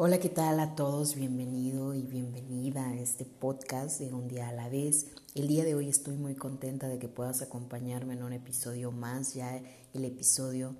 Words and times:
Hola, 0.00 0.20
¿qué 0.20 0.28
tal 0.28 0.60
a 0.60 0.76
todos? 0.76 1.16
Bienvenido 1.16 1.92
y 1.92 2.02
bienvenida 2.02 2.86
a 2.86 2.94
este 2.94 3.24
podcast 3.24 3.98
de 3.98 4.14
Un 4.14 4.28
día 4.28 4.48
a 4.48 4.52
la 4.52 4.68
vez. 4.68 5.08
El 5.34 5.48
día 5.48 5.64
de 5.64 5.74
hoy 5.74 5.88
estoy 5.88 6.14
muy 6.14 6.36
contenta 6.36 6.86
de 6.86 7.00
que 7.00 7.08
puedas 7.08 7.42
acompañarme 7.42 8.14
en 8.14 8.22
un 8.22 8.32
episodio 8.32 8.92
más, 8.92 9.34
ya 9.34 9.60
el 9.92 10.04
episodio 10.04 10.76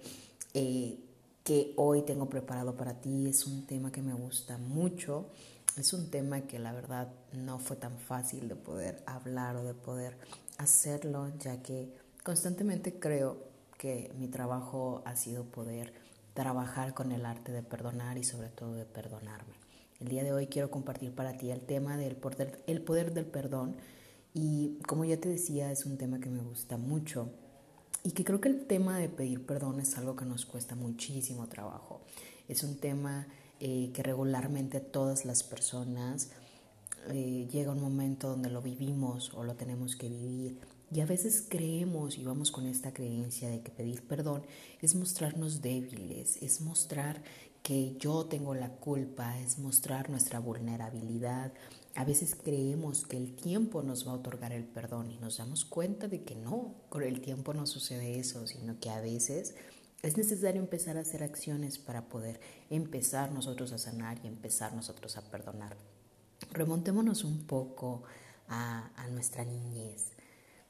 eh, 0.55 1.01
que 1.43 1.73
hoy 1.75 2.03
tengo 2.03 2.29
preparado 2.29 2.77
para 2.77 3.01
ti 3.01 3.27
es 3.27 3.45
un 3.45 3.67
tema 3.67 3.91
que 3.91 4.03
me 4.03 4.15
gusta 4.15 4.57
mucho. 4.57 5.27
Es 5.77 5.93
un 5.93 6.13
tema 6.13 6.43
que 6.43 6.61
la 6.61 6.73
verdad 6.73 7.09
no 7.33 7.59
fue 7.59 7.75
tan 7.75 7.99
fácil 7.99 8.47
de 8.47 8.55
poder 8.55 9.03
hablar 9.05 9.57
o 9.57 9.65
de 9.65 9.75
poder 9.75 10.17
hacerlo, 10.59 11.29
ya 11.41 11.61
que 11.61 11.93
constantemente 12.23 13.01
creo 13.01 13.49
que 13.79 14.13
mi 14.17 14.29
trabajo 14.29 15.03
ha 15.05 15.17
sido 15.17 15.43
poder 15.43 15.93
trabajar 16.39 16.95
con 16.95 17.11
el 17.11 17.27
arte 17.27 17.51
de 17.51 17.65
perdonar 17.65 18.17
y 18.17 18.23
sobre 18.23 18.49
todo 18.49 18.75
de 18.75 18.85
perdonarme. 18.85 19.55
El 19.99 20.07
día 20.07 20.23
de 20.23 20.33
hoy 20.33 20.47
quiero 20.47 20.71
compartir 20.71 21.13
para 21.13 21.37
ti 21.37 21.51
el 21.51 21.63
tema 21.63 21.97
del 21.97 22.15
poder, 22.15 22.63
el 22.69 22.81
poder 22.81 23.13
del 23.13 23.27
perdón 23.27 23.75
y 24.35 24.79
como 24.87 25.05
ya 25.05 25.17
te 25.17 25.29
decía 25.29 25.73
es 25.73 25.85
un 25.85 25.99
tema 25.99 26.21
que 26.21 26.31
me 26.31 26.39
gusta 26.39 26.77
mucho 26.77 27.33
y 28.05 28.13
que 28.13 28.23
creo 28.23 28.41
que 28.41 28.51
el 28.51 28.69
tema 28.69 29.01
de 29.01 29.09
pedir 29.09 29.45
perdón 29.47 29.81
es 29.81 29.99
algo 29.99 30.15
que 30.15 30.27
nos 30.27 30.47
cuesta 30.47 30.77
muchísimo 30.77 31.49
trabajo. 31.49 32.03
Es 32.47 32.63
un 32.63 32.77
tema 32.77 33.27
eh, 33.59 33.91
que 33.93 34.05
regularmente 34.05 34.79
todas 34.79 35.25
las 35.25 35.43
personas 35.43 36.31
eh, 37.09 37.49
llega 37.51 37.73
un 37.73 37.81
momento 37.81 38.29
donde 38.29 38.49
lo 38.49 38.63
vivimos 38.63 39.35
o 39.35 39.43
lo 39.43 39.57
tenemos 39.57 39.97
que 39.97 40.09
vivir 40.09 40.61
y 40.91 41.01
a 41.01 41.07
veces 41.07 41.45
creemos 41.47 42.17
y 42.17 42.25
vamos 42.25 42.51
con 42.51 42.67
esta 42.67 42.93
creencia 42.93 43.51
de 43.51 43.61
que 43.61 43.71
pedir 43.71 44.07
perdón 44.07 44.43
es 44.81 44.95
mostrarnos 44.95 45.61
débiles, 45.61 46.39
es 46.43 46.61
mostrar 46.63 47.23
que 47.63 47.97
yo 47.99 48.25
tengo 48.25 48.55
la 48.55 48.71
culpa, 48.71 49.39
es 49.41 49.59
mostrar 49.59 50.09
nuestra 50.09 50.39
vulnerabilidad. 50.39 51.53
A 51.95 52.05
veces 52.05 52.35
creemos 52.35 53.07
que 53.07 53.19
el 53.19 53.35
tiempo 53.37 53.83
nos 53.83 54.07
va 54.07 54.13
a 54.13 54.15
otorgar 54.15 54.53
el 54.53 54.65
perdón 54.65 55.11
y 55.11 55.19
nos 55.19 55.37
damos 55.37 55.67
cuenta 55.67 56.09
de 56.09 56.23
que 56.23 56.37
no, 56.37 56.75
con 56.89 57.03
el 57.03 57.21
tiempo 57.21 57.53
no 57.53 57.67
sucede 57.67 58.19
eso, 58.19 58.47
sino 58.47 58.81
que 58.81 58.89
a 58.89 59.01
veces 59.01 59.55
es 60.03 60.17
necesario 60.17 60.63
empezar 60.63 60.97
a 60.97 61.01
hacer 61.01 61.23
acciones 61.23 61.79
para 61.79 62.09
poder 62.09 62.41
empezar 62.71 63.33
nosotros 63.33 63.73
a 63.73 63.79
sanar 63.79 64.19
y 64.25 64.29
empezar 64.29 64.73
nosotros 64.73 65.19
a 65.19 65.31
perdonar. 65.31 65.77
Remontémonos 66.53 67.25
un 67.25 67.47
poco 67.47 68.05
a, 68.49 68.91
a 68.97 69.09
nuestra 69.09 69.45
niñez 69.45 70.13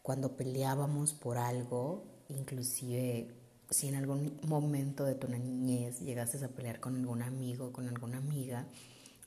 cuando 0.09 0.39
peleábamos 0.39 1.13
por 1.13 1.37
algo, 1.37 2.03
inclusive 2.31 3.29
si 3.69 3.89
en 3.89 3.95
algún 3.95 4.41
momento 4.49 5.05
de 5.05 5.15
tu 5.15 5.29
niñez 5.29 6.01
llegaste 6.01 6.43
a 6.43 6.49
pelear 6.49 6.81
con 6.81 6.97
algún 6.97 7.21
amigo, 7.21 7.75
con 7.75 7.87
alguna 7.89 8.17
amiga, 8.17 8.67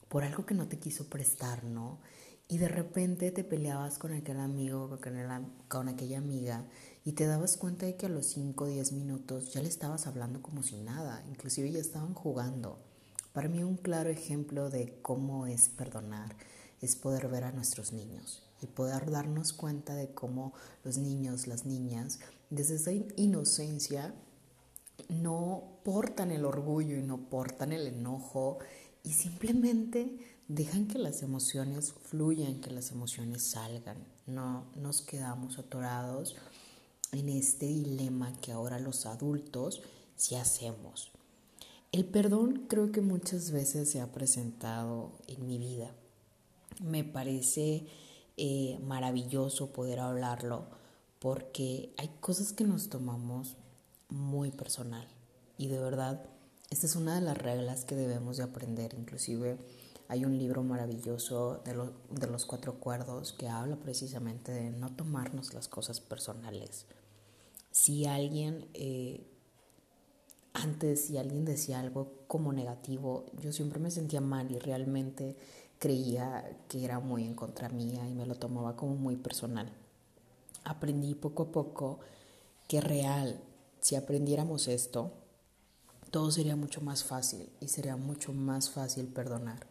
por 0.09 0.23
algo 0.23 0.43
que 0.43 0.55
no 0.55 0.67
te 0.67 0.79
quiso 0.79 1.07
prestar, 1.07 1.65
¿no? 1.65 1.99
Y 2.47 2.57
de 2.57 2.67
repente 2.67 3.29
te 3.29 3.43
peleabas 3.43 3.99
con 3.99 4.11
aquel 4.11 4.39
amigo, 4.39 4.99
con, 4.99 5.53
con 5.67 5.87
aquella 5.87 6.17
amiga, 6.17 6.65
y 7.05 7.11
te 7.11 7.27
dabas 7.27 7.57
cuenta 7.57 7.85
de 7.85 7.95
que 7.95 8.07
a 8.07 8.09
los 8.09 8.25
5 8.25 8.63
o 8.63 8.67
10 8.67 8.93
minutos 8.93 9.53
ya 9.53 9.61
le 9.61 9.69
estabas 9.69 10.07
hablando 10.07 10.41
como 10.41 10.63
si 10.63 10.77
nada, 10.77 11.23
inclusive 11.29 11.71
ya 11.71 11.79
estaban 11.79 12.15
jugando. 12.15 12.79
Para 13.33 13.49
mí 13.49 13.63
un 13.63 13.77
claro 13.77 14.09
ejemplo 14.09 14.71
de 14.71 14.97
cómo 15.03 15.45
es 15.45 15.69
perdonar 15.69 16.35
es 16.81 16.95
poder 16.95 17.27
ver 17.27 17.43
a 17.43 17.51
nuestros 17.51 17.93
niños 17.93 18.50
y 18.61 18.67
poder 18.67 19.09
darnos 19.09 19.53
cuenta 19.53 19.95
de 19.95 20.13
cómo 20.13 20.53
los 20.83 20.97
niños, 20.97 21.47
las 21.47 21.65
niñas, 21.65 22.19
desde 22.49 22.75
esa 22.75 22.91
inocencia 23.15 24.13
no 25.09 25.79
portan 25.83 26.31
el 26.31 26.45
orgullo 26.45 26.97
y 26.97 27.01
no 27.01 27.29
portan 27.29 27.71
el 27.71 27.87
enojo 27.87 28.59
y 29.03 29.13
simplemente 29.13 30.17
dejan 30.47 30.87
que 30.87 30.99
las 30.99 31.23
emociones 31.23 31.93
fluyan, 31.93 32.61
que 32.61 32.71
las 32.71 32.91
emociones 32.91 33.43
salgan. 33.43 33.97
No 34.27 34.65
nos 34.75 35.01
quedamos 35.01 35.57
atorados 35.57 36.35
en 37.11 37.29
este 37.29 37.67
dilema 37.67 38.33
que 38.41 38.51
ahora 38.51 38.79
los 38.79 39.05
adultos 39.05 39.81
sí 40.15 40.35
hacemos. 40.35 41.11
El 41.91 42.05
perdón 42.05 42.67
creo 42.69 42.91
que 42.91 43.01
muchas 43.01 43.51
veces 43.51 43.89
se 43.89 43.99
ha 43.99 44.11
presentado 44.11 45.11
en 45.27 45.45
mi 45.45 45.57
vida. 45.57 45.91
Me 46.79 47.03
parece 47.03 47.85
eh, 48.37 48.79
maravilloso 48.83 49.73
poder 49.73 49.99
hablarlo 49.99 50.65
porque 51.19 51.93
hay 51.97 52.09
cosas 52.19 52.53
que 52.53 52.63
nos 52.63 52.89
tomamos 52.89 53.57
muy 54.09 54.51
personal. 54.51 55.07
Y 55.57 55.67
de 55.67 55.79
verdad 55.79 56.25
esta 56.69 56.85
es 56.85 56.95
una 56.95 57.15
de 57.15 57.21
las 57.21 57.37
reglas 57.37 57.83
que 57.83 57.95
debemos 57.95 58.37
de 58.37 58.43
aprender. 58.43 58.95
Inclusive 58.97 59.57
hay 60.07 60.25
un 60.25 60.37
libro 60.37 60.63
maravilloso 60.63 61.61
de, 61.65 61.73
de 62.09 62.27
los 62.27 62.45
cuatro 62.45 62.79
cuerdos 62.79 63.33
que 63.33 63.49
habla 63.49 63.75
precisamente 63.75 64.51
de 64.51 64.71
no 64.71 64.95
tomarnos 64.95 65.53
las 65.53 65.67
cosas 65.67 65.99
personales. 65.99 66.85
Si 67.71 68.05
alguien 68.05 68.67
eh, 68.73 69.27
antes 70.53 71.05
si 71.05 71.17
alguien 71.17 71.45
decía 71.45 71.79
algo 71.79 72.13
como 72.27 72.51
negativo 72.51 73.25
yo 73.41 73.51
siempre 73.51 73.79
me 73.79 73.91
sentía 73.91 74.21
mal 74.21 74.51
y 74.51 74.59
realmente 74.59 75.37
creía 75.81 76.47
que 76.69 76.85
era 76.85 76.99
muy 76.99 77.23
en 77.23 77.33
contra 77.33 77.67
mía 77.67 78.07
y 78.07 78.13
me 78.13 78.27
lo 78.27 78.35
tomaba 78.35 78.75
como 78.75 78.95
muy 78.95 79.15
personal. 79.15 79.73
Aprendí 80.63 81.15
poco 81.15 81.41
a 81.41 81.51
poco 81.51 81.99
que 82.67 82.81
real, 82.81 83.41
si 83.79 83.95
aprendiéramos 83.95 84.67
esto, 84.67 85.11
todo 86.11 86.29
sería 86.29 86.55
mucho 86.55 86.81
más 86.81 87.03
fácil 87.03 87.49
y 87.59 87.69
sería 87.69 87.95
mucho 87.95 88.31
más 88.31 88.69
fácil 88.69 89.07
perdonar, 89.07 89.65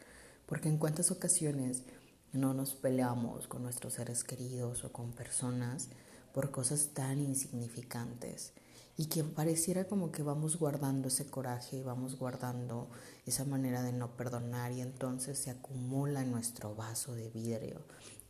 porque 0.46 0.68
en 0.68 0.78
cuántas 0.78 1.12
ocasiones 1.12 1.84
no 2.32 2.54
nos 2.54 2.74
peleamos 2.74 3.46
con 3.46 3.62
nuestros 3.62 3.92
seres 3.94 4.24
queridos 4.24 4.82
o 4.82 4.90
con 4.90 5.12
personas 5.12 5.90
por 6.34 6.50
cosas 6.50 6.88
tan 6.92 7.20
insignificantes 7.20 8.52
y 9.00 9.06
que 9.06 9.24
pareciera 9.24 9.88
como 9.88 10.12
que 10.12 10.22
vamos 10.22 10.58
guardando 10.58 11.08
ese 11.08 11.24
coraje 11.24 11.78
y 11.78 11.82
vamos 11.82 12.18
guardando 12.18 12.90
esa 13.24 13.46
manera 13.46 13.82
de 13.82 13.94
no 13.94 14.14
perdonar 14.14 14.72
y 14.72 14.82
entonces 14.82 15.38
se 15.38 15.48
acumula 15.48 16.20
en 16.20 16.30
nuestro 16.30 16.74
vaso 16.74 17.14
de 17.14 17.30
vidrio 17.30 17.80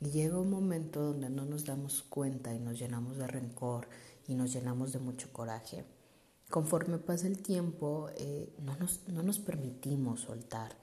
y 0.00 0.10
llega 0.10 0.38
un 0.38 0.48
momento 0.48 1.02
donde 1.02 1.28
no 1.28 1.44
nos 1.44 1.64
damos 1.64 2.04
cuenta 2.04 2.54
y 2.54 2.60
nos 2.60 2.78
llenamos 2.78 3.16
de 3.16 3.26
rencor 3.26 3.88
y 4.28 4.36
nos 4.36 4.52
llenamos 4.52 4.92
de 4.92 5.00
mucho 5.00 5.32
coraje. 5.32 5.84
Conforme 6.48 6.98
pasa 6.98 7.26
el 7.26 7.42
tiempo 7.42 8.08
eh, 8.16 8.54
no, 8.60 8.76
nos, 8.76 9.00
no 9.08 9.24
nos 9.24 9.40
permitimos 9.40 10.20
soltar 10.20 10.76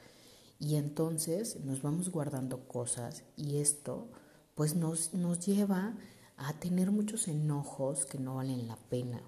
y 0.59 0.75
entonces 0.75 1.61
nos 1.61 1.81
vamos 1.81 2.09
guardando 2.09 2.67
cosas 2.67 3.23
y 3.37 3.59
esto 3.59 4.09
pues 4.53 4.75
nos, 4.75 5.13
nos 5.13 5.39
lleva 5.45 5.95
a 6.35 6.51
tener 6.59 6.91
muchos 6.91 7.29
enojos 7.29 8.05
que 8.05 8.19
no 8.19 8.35
valen 8.35 8.67
la 8.67 8.75
pena. 8.75 9.23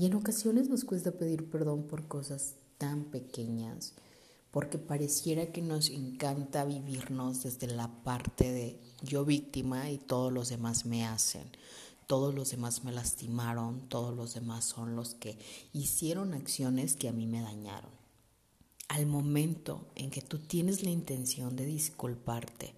Y 0.00 0.06
en 0.06 0.14
ocasiones 0.14 0.70
nos 0.70 0.86
cuesta 0.86 1.10
pedir 1.10 1.50
perdón 1.50 1.82
por 1.82 2.08
cosas 2.08 2.54
tan 2.78 3.04
pequeñas, 3.04 3.92
porque 4.50 4.78
pareciera 4.78 5.52
que 5.52 5.60
nos 5.60 5.90
encanta 5.90 6.64
vivirnos 6.64 7.42
desde 7.42 7.66
la 7.66 8.02
parte 8.02 8.50
de 8.50 8.80
yo 9.02 9.26
víctima 9.26 9.90
y 9.90 9.98
todos 9.98 10.32
los 10.32 10.48
demás 10.48 10.86
me 10.86 11.04
hacen, 11.04 11.44
todos 12.06 12.34
los 12.34 12.50
demás 12.50 12.82
me 12.82 12.92
lastimaron, 12.92 13.90
todos 13.90 14.16
los 14.16 14.32
demás 14.32 14.64
son 14.64 14.96
los 14.96 15.12
que 15.14 15.38
hicieron 15.74 16.32
acciones 16.32 16.96
que 16.96 17.10
a 17.10 17.12
mí 17.12 17.26
me 17.26 17.42
dañaron. 17.42 17.90
Al 18.88 19.04
momento 19.04 19.86
en 19.96 20.10
que 20.10 20.22
tú 20.22 20.38
tienes 20.38 20.82
la 20.82 20.88
intención 20.88 21.56
de 21.56 21.66
disculparte 21.66 22.72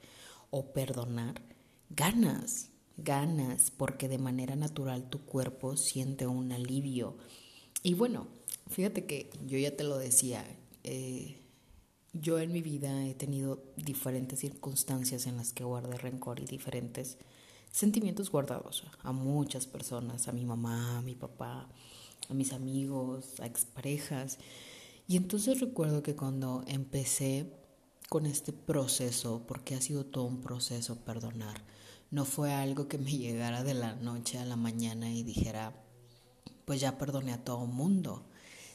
o 0.50 0.72
perdonar, 0.72 1.40
ganas, 1.88 2.71
ganas 2.96 3.70
porque 3.70 4.08
de 4.08 4.18
manera 4.18 4.56
natural 4.56 5.08
tu 5.08 5.20
cuerpo 5.24 5.76
siente 5.76 6.26
un 6.26 6.52
alivio. 6.52 7.16
Y 7.82 7.94
bueno, 7.94 8.26
fíjate 8.68 9.06
que 9.06 9.30
yo 9.46 9.58
ya 9.58 9.76
te 9.76 9.84
lo 9.84 9.98
decía, 9.98 10.44
eh, 10.84 11.38
yo 12.12 12.38
en 12.38 12.52
mi 12.52 12.62
vida 12.62 13.06
he 13.06 13.14
tenido 13.14 13.62
diferentes 13.76 14.40
circunstancias 14.40 15.26
en 15.26 15.36
las 15.36 15.52
que 15.52 15.64
guardé 15.64 15.96
rencor 15.96 16.40
y 16.40 16.44
diferentes 16.44 17.16
sentimientos 17.70 18.30
guardados 18.30 18.84
a 19.02 19.12
muchas 19.12 19.66
personas, 19.66 20.28
a 20.28 20.32
mi 20.32 20.44
mamá, 20.44 20.98
a 20.98 21.02
mi 21.02 21.14
papá, 21.14 21.68
a 22.28 22.34
mis 22.34 22.52
amigos, 22.52 23.40
a 23.40 23.46
exparejas. 23.46 24.38
Y 25.08 25.16
entonces 25.16 25.60
recuerdo 25.60 26.02
que 26.02 26.14
cuando 26.14 26.64
empecé 26.66 27.50
con 28.08 28.26
este 28.26 28.52
proceso, 28.52 29.42
porque 29.48 29.74
ha 29.74 29.80
sido 29.80 30.04
todo 30.04 30.24
un 30.24 30.42
proceso 30.42 30.96
perdonar, 30.96 31.64
no 32.12 32.26
fue 32.26 32.52
algo 32.52 32.86
que 32.86 32.98
me 32.98 33.10
llegara 33.18 33.64
de 33.64 33.74
la 33.74 33.96
noche 33.96 34.38
a 34.38 34.44
la 34.44 34.54
mañana 34.56 35.10
y 35.12 35.24
dijera, 35.24 35.74
pues 36.64 36.80
ya 36.80 36.96
perdoné 36.96 37.32
a 37.32 37.42
todo 37.42 37.66
mundo. 37.66 38.24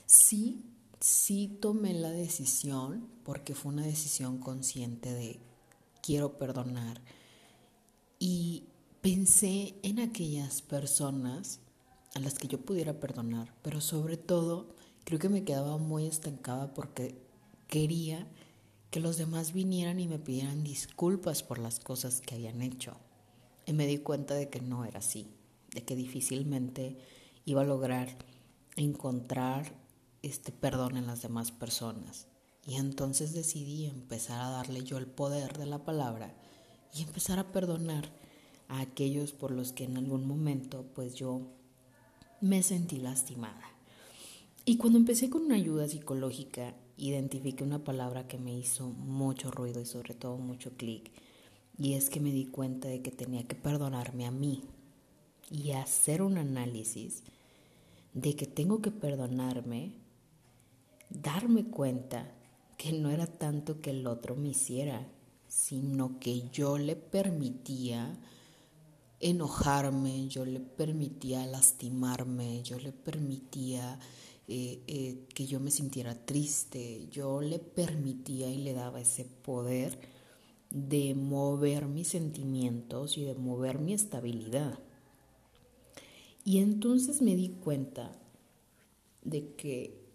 Sí, 0.06 0.66
sí 1.00 1.58
tomé 1.62 1.94
la 1.94 2.10
decisión 2.10 3.08
porque 3.24 3.56
fue 3.56 3.72
una 3.72 3.86
decisión 3.86 4.40
consciente 4.40 5.14
de 5.14 5.40
quiero 6.02 6.38
perdonar. 6.38 7.02
Y 8.20 8.64
pensé 9.02 9.76
en 9.84 10.00
aquellas 10.00 10.62
personas 10.62 11.60
a 12.16 12.20
las 12.20 12.40
que 12.40 12.48
yo 12.48 12.60
pudiera 12.60 13.00
perdonar, 13.00 13.54
pero 13.62 13.80
sobre 13.80 14.18
todo 14.18 14.76
creo 15.04 15.20
que 15.20 15.30
me 15.30 15.44
quedaba 15.44 15.78
muy 15.78 16.08
estancada 16.08 16.74
porque 16.74 17.16
quería 17.68 18.28
que 18.90 19.00
los 19.00 19.18
demás 19.18 19.54
vinieran 19.54 20.00
y 20.00 20.08
me 20.08 20.18
pidieran 20.18 20.64
disculpas 20.64 21.44
por 21.44 21.60
las 21.60 21.80
cosas 21.80 22.22
que 22.22 22.36
habían 22.36 22.62
hecho. 22.62 22.98
Y 23.68 23.74
me 23.74 23.86
di 23.86 24.00
cuenta 24.00 24.34
de 24.34 24.50
que 24.50 24.62
no 24.62 24.84
era 24.86 24.98
así, 25.00 25.28
de 25.74 25.84
que 25.84 25.96
difícilmente 25.96 26.98
iba 27.46 27.62
a 27.62 27.66
lograr 27.66 28.18
encontrar 28.78 29.72
este 30.24 30.52
perdón 30.52 30.98
en 30.98 31.06
las 31.06 31.22
demás 31.22 31.52
personas. 31.52 32.28
Y 32.66 32.76
entonces 32.76 33.34
decidí 33.34 33.86
empezar 33.86 34.42
a 34.42 34.50
darle 34.50 34.84
yo 34.84 34.98
el 34.98 35.06
poder 35.06 35.58
de 35.58 35.68
la 35.68 35.86
palabra 35.86 36.34
y 36.94 37.04
empezar 37.04 37.40
a 37.40 37.52
perdonar 37.52 38.10
a 38.68 38.82
aquellos 38.82 39.32
por 39.32 39.52
los 39.52 39.72
que 39.72 39.84
en 39.84 39.98
algún 39.98 40.28
momento 40.28 40.86
pues 40.96 41.16
yo 41.16 41.42
me 42.42 42.64
sentí 42.64 42.98
lastimada. 42.98 43.78
Y 44.66 44.78
cuando 44.78 45.00
empecé 45.00 45.30
con 45.30 45.44
una 45.44 45.56
ayuda 45.56 45.88
psicológica, 45.88 46.76
identifiqué 46.98 47.64
una 47.64 47.84
palabra 47.84 48.28
que 48.28 48.38
me 48.38 48.58
hizo 48.58 48.90
mucho 48.90 49.52
ruido 49.52 49.80
y 49.80 49.86
sobre 49.86 50.14
todo 50.14 50.38
mucho 50.38 50.72
clic. 50.76 51.12
Y 51.78 51.94
es 51.94 52.10
que 52.10 52.20
me 52.20 52.32
di 52.32 52.46
cuenta 52.46 52.88
de 52.88 53.02
que 53.02 53.12
tenía 53.12 53.48
que 53.48 53.56
perdonarme 53.56 54.26
a 54.26 54.32
mí 54.32 54.64
y 55.52 55.72
hacer 55.72 56.22
un 56.22 56.38
análisis 56.38 57.24
de 58.14 58.36
que 58.36 58.48
tengo 58.48 58.82
que 58.82 58.92
perdonarme, 58.92 59.94
darme 61.10 61.66
cuenta 61.66 62.32
que 62.78 62.94
no 62.94 63.12
era 63.12 63.28
tanto 63.28 63.80
que 63.80 63.92
el 63.92 64.08
otro 64.08 64.36
me 64.36 64.50
hiciera, 64.50 65.08
sino 65.48 66.20
que 66.20 66.50
yo 66.50 66.78
le 66.78 66.96
permitía 66.96 68.18
enojarme, 69.20 70.28
yo 70.28 70.46
le 70.46 70.60
permitía 70.60 71.46
lastimarme, 71.46 72.62
yo 72.64 72.80
le 72.80 72.92
permitía 72.92 74.00
eh, 74.48 74.82
eh, 74.88 75.26
que 75.34 75.46
yo 75.48 75.60
me 75.60 75.72
sintiera 75.72 76.16
triste, 76.16 77.08
yo 77.12 77.42
le 77.42 77.60
permitía 77.60 78.50
y 78.50 78.58
le 78.58 78.74
daba 78.74 79.02
ese 79.02 79.26
poder 79.26 80.17
de 80.70 81.16
mover 81.16 81.86
mis 81.86 82.10
sentimientos 82.10 83.18
y 83.18 83.24
de 83.24 83.36
mover 83.36 83.80
mi 83.80 83.94
estabilidad. 83.94 84.80
Y 86.44 86.60
entonces 86.60 87.22
me 87.22 87.36
di 87.36 87.50
cuenta 87.50 88.12
de 89.24 89.54
que 89.56 90.08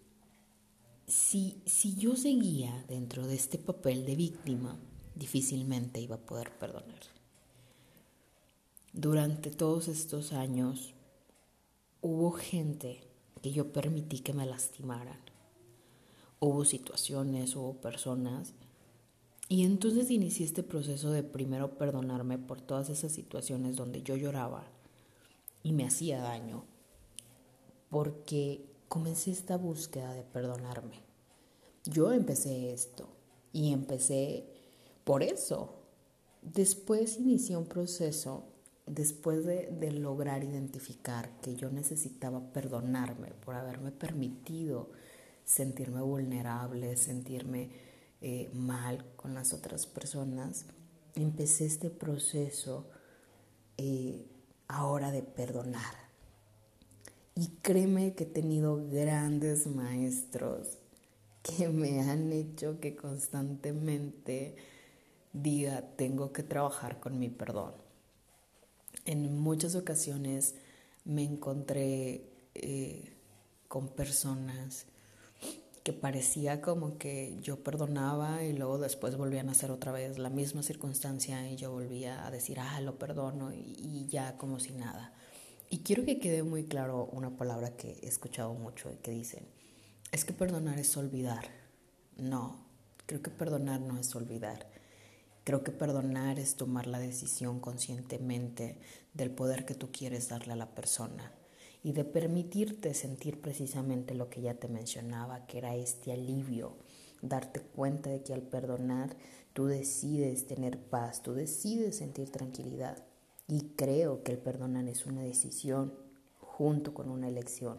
si, 1.07 1.61
si 1.65 1.95
yo 1.95 2.15
seguía 2.15 2.85
dentro 2.87 3.27
de 3.27 3.35
este 3.35 3.57
papel 3.57 4.05
de 4.05 4.15
víctima, 4.15 4.79
difícilmente 5.15 6.01
iba 6.01 6.15
a 6.15 6.25
poder 6.25 6.57
perdonar. 6.57 7.01
Durante 8.93 9.49
todos 9.49 9.87
estos 9.87 10.33
años 10.33 10.93
hubo 12.01 12.31
gente 12.31 13.01
que 13.41 13.51
yo 13.51 13.71
permití 13.73 14.19
que 14.19 14.33
me 14.33 14.45
lastimaran. 14.45 15.19
Hubo 16.39 16.65
situaciones, 16.65 17.55
hubo 17.55 17.75
personas. 17.75 18.53
Y 19.53 19.65
entonces 19.65 20.09
inicié 20.09 20.47
este 20.47 20.63
proceso 20.63 21.11
de 21.11 21.21
primero 21.21 21.77
perdonarme 21.77 22.39
por 22.39 22.59
todas 22.59 22.89
esas 22.89 23.11
situaciones 23.11 23.75
donde 23.75 24.01
yo 24.01 24.15
lloraba 24.15 24.63
y 25.61 25.73
me 25.73 25.85
hacía 25.85 26.23
daño, 26.23 26.63
porque 27.91 28.65
comencé 28.87 29.29
esta 29.29 29.55
búsqueda 29.57 30.11
de 30.15 30.23
perdonarme. 30.23 31.01
Yo 31.83 32.11
empecé 32.11 32.73
esto 32.73 33.07
y 33.51 33.73
empecé 33.73 34.47
por 35.03 35.21
eso. 35.21 35.75
Después 36.41 37.19
inicié 37.19 37.55
un 37.55 37.67
proceso, 37.67 38.45
después 38.87 39.45
de, 39.45 39.91
lograr 39.91 40.43
identificar 40.43 41.29
que 41.41 41.55
yo 41.55 41.69
necesitaba 41.69 42.51
perdonarme 42.53 43.27
por 43.45 43.53
haberme 43.53 43.91
permitido 43.91 44.89
sentirme 45.45 46.01
vulnerable, 46.01 46.97
sentirme 46.97 47.92
eh, 48.25 48.49
mal 48.53 49.05
con 49.17 49.33
las 49.33 49.53
otras 49.53 49.85
personas, 49.85 50.65
empecé 51.13 51.65
este 51.65 51.89
proceso 51.89 52.89
eh, 53.77 54.25
ahora 54.69 55.11
de 55.11 55.23
perdonar. 55.23 55.93
Y 57.35 57.47
créeme 57.61 58.13
que 58.15 58.23
he 58.23 58.27
tenido 58.27 58.87
grandes 58.87 59.67
maestros 59.67 60.77
que 61.41 61.67
me 61.67 61.99
han 61.99 62.31
hecho 62.31 62.79
que 62.79 62.95
constantemente 62.95 64.55
diga, 65.33 65.81
tengo 65.97 66.31
que 66.31 66.43
trabajar 66.43 67.01
con 67.01 67.19
mi 67.19 67.27
perdón. 67.27 67.73
En 69.03 69.37
muchas 69.37 69.75
ocasiones 69.75 70.55
me 71.03 71.25
encontré 71.25 72.23
eh, 72.55 73.17
con 73.67 73.89
personas 73.89 74.85
que 75.83 75.91
parecía 75.91 76.61
como 76.61 76.97
que 76.97 77.37
yo 77.41 77.61
perdonaba 77.61 78.43
y 78.43 78.53
luego 78.53 78.77
después 78.77 79.17
volvían 79.17 79.49
a 79.49 79.51
hacer 79.51 79.69
otra 79.69 79.91
vez 79.91 80.17
la 80.17 80.29
misma 80.29 80.63
circunstancia 80.63 81.49
y 81.49 81.57
yo 81.57 81.71
volvía 81.71 82.25
a 82.25 82.31
decir, 82.31 82.57
ah, 82.59 82.79
lo 82.79 82.97
perdono 82.97 83.53
y, 83.53 84.07
ya 84.07 84.37
como 84.37 84.59
si 84.59 84.71
nada. 84.71 85.13
Y 85.69 85.79
quiero 85.79 86.05
que 86.05 86.19
quede 86.19 86.43
muy 86.43 86.63
claro 86.65 87.09
una 87.11 87.35
palabra 87.35 87.75
que 87.75 87.99
he 88.01 88.07
escuchado 88.07 88.53
mucho 88.53 88.91
y 88.91 88.95
que 88.97 89.11
dicen, 89.11 89.45
es 90.13 90.23
que 90.23 90.31
perdonar 90.31 90.79
es 90.79 90.95
olvidar. 90.95 91.49
No, 92.15 92.65
creo 93.05 93.21
que 93.21 93.31
perdonar 93.31 93.81
no 93.81 93.99
es 93.99 94.15
olvidar. 94.15 94.69
Creo 95.43 95.63
que 95.65 95.71
perdonar 95.71 96.39
es 96.39 96.55
tomar 96.55 96.87
la 96.87 96.99
decisión 96.99 97.59
conscientemente 97.59 98.79
del 99.13 99.31
poder 99.31 99.65
que 99.65 99.75
tú 99.75 99.91
quieres 99.91 100.29
darle 100.29 100.53
a 100.53 100.57
la 100.57 100.73
persona 100.73 101.33
y 101.83 101.91
de 101.91 102.05
permitirte 102.05 102.93
sentir 102.93 103.41
precisamente 103.41 104.15
lo 104.15 104.29
que 104.29 104.41
ya 104.41 104.53
te 104.53 104.69
mencionaba, 104.69 105.45
que 105.45 105.57
era 105.57 105.75
este 105.75 106.13
alivio, 106.13 106.77
darte 107.21 107.59
cuenta 107.59 108.09
de 108.09 108.23
que 108.23 108.33
al 108.33 108.41
perdonar 108.41 109.15
tú 109.51 109.65
decides 109.65 110.47
tener 110.47 110.79
paz, 110.79 111.21
tú 111.21 111.33
decides 111.33 111.97
sentir 111.97 112.29
tranquilidad. 112.29 113.03
Y 113.47 113.73
creo 113.75 114.23
que 114.23 114.31
el 114.31 114.37
perdonar 114.37 114.87
es 114.87 115.05
una 115.05 115.21
decisión 115.21 115.93
junto 116.39 116.93
con 116.93 117.09
una 117.09 117.27
elección, 117.27 117.77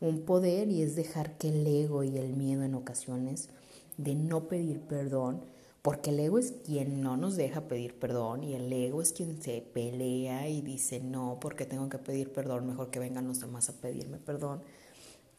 un 0.00 0.22
poder 0.22 0.68
y 0.68 0.82
es 0.82 0.96
dejar 0.96 1.38
que 1.38 1.48
el 1.48 1.66
ego 1.66 2.02
y 2.02 2.16
el 2.18 2.34
miedo 2.34 2.64
en 2.64 2.74
ocasiones 2.74 3.50
de 3.96 4.14
no 4.14 4.48
pedir 4.48 4.80
perdón 4.80 5.42
porque 5.88 6.10
el 6.10 6.20
ego 6.20 6.38
es 6.38 6.52
quien 6.66 7.00
no 7.00 7.16
nos 7.16 7.36
deja 7.36 7.62
pedir 7.62 7.98
perdón 7.98 8.44
y 8.44 8.52
el 8.52 8.70
ego 8.70 9.00
es 9.00 9.14
quien 9.14 9.40
se 9.40 9.62
pelea 9.62 10.46
y 10.46 10.60
dice, 10.60 11.00
no, 11.00 11.38
porque 11.40 11.64
tengo 11.64 11.88
que 11.88 11.96
pedir 11.96 12.30
perdón, 12.30 12.66
mejor 12.66 12.90
que 12.90 12.98
vengan 12.98 13.26
los 13.26 13.40
demás 13.40 13.70
a 13.70 13.80
pedirme 13.80 14.18
perdón. 14.18 14.60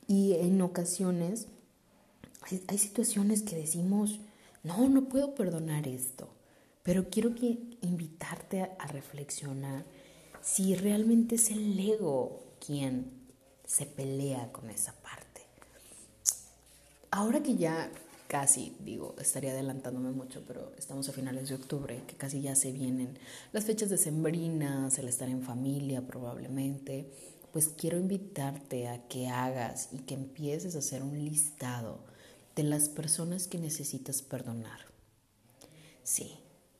Y 0.08 0.34
en 0.39 0.60
ocasiones 0.63 1.50
hay, 2.68 2.79
situaciones 2.79 3.44
que 3.44 3.58
decimos, 3.58 4.22
no, 4.63 4.89
no 4.89 5.08
puedo 5.08 5.36
perdonar 5.36 5.88
esto, 5.88 6.29
pero 6.82 7.12
quiero 7.12 7.36
que, 7.36 7.77
invitarte 7.82 8.63
a 8.63 8.88
reflexionar 8.88 9.86
si 10.41 10.74
realmente 10.74 11.36
es 11.36 11.51
el 11.51 11.79
ego 11.79 12.56
quien 12.65 13.12
se 13.68 13.86
pelea 13.86 14.51
con 14.51 14.72
esa 14.72 14.94
parte. 14.94 15.44
Ahora 17.12 17.44
que 17.44 17.56
ya 17.56 17.91
casi, 18.29 18.75
digo, 18.79 19.15
estaría 19.19 19.51
adelantándome 19.51 20.12
mucho, 20.12 20.43
pero 20.48 20.71
estamos 20.77 21.09
a 21.09 21.13
finales 21.13 21.50
de 21.50 21.55
octubre, 21.55 22.03
que 22.05 22.15
casi 22.15 22.41
ya 22.41 22.55
se 22.55 22.71
vienen 22.71 23.17
las 23.51 23.65
fechas 23.65 23.89
decembrinas, 23.89 25.00
el 25.00 25.07
estar 25.07 25.27
en 25.29 25.41
familia 25.41 26.05
probablemente, 26.05 27.09
pues 27.51 27.69
quiero 27.69 27.98
invitarte 27.98 28.88
a 28.88 29.07
que 29.07 29.27
hagas 29.29 29.89
y 29.91 29.98
que 29.98 30.13
empieces 30.13 30.75
a 30.75 30.79
hacer 30.79 31.01
un 31.01 31.17
listado 31.25 32.01
de 32.55 32.62
las 32.62 32.88
personas 32.88 33.48
que 33.48 33.57
necesitas 33.57 34.21
perdonar. 34.21 34.81
Sí, 36.03 36.38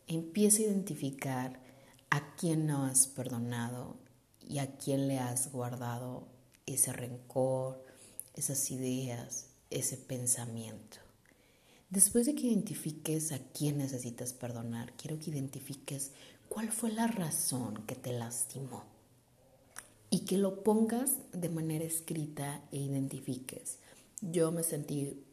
empieza 0.08 0.60
a 0.60 0.66
identificar 0.68 1.60
a 2.12 2.36
quién 2.36 2.68
no 2.68 2.86
has 2.86 3.08
perdonado 3.08 3.98
y 4.48 4.60
a 4.60 4.78
quién 4.78 5.08
le 5.08 5.18
has 5.18 5.52
guardado 5.52 6.28
ese 6.68 6.94
rencor, 6.94 7.84
esas 8.36 8.70
ideas, 8.70 9.48
ese 9.72 9.98
pensamiento. 9.98 11.09
Después 11.90 12.28
de 12.28 12.36
que 12.36 12.46
identifiques 12.46 13.32
a 13.32 13.40
quién 13.40 13.80
necesitas 13.80 14.34
perdonar, 14.34 14.94
quiero 14.94 15.18
que 15.18 15.32
identifiques 15.32 16.12
cuál 16.48 16.72
fue 16.72 16.92
la 16.92 17.08
razón 17.08 17.84
que 17.88 17.96
te 17.96 18.14
lastimó 18.14 18.84
y 20.12 20.20
que 20.26 20.38
lo 20.38 20.64
pongas 20.64 21.14
de 21.32 21.50
manera 21.50 21.86
escrita 21.86 22.62
e 22.72 22.78
identifiques. 22.78 23.80
Yo 24.22 24.52
me 24.52 24.62
sentí 24.62 25.24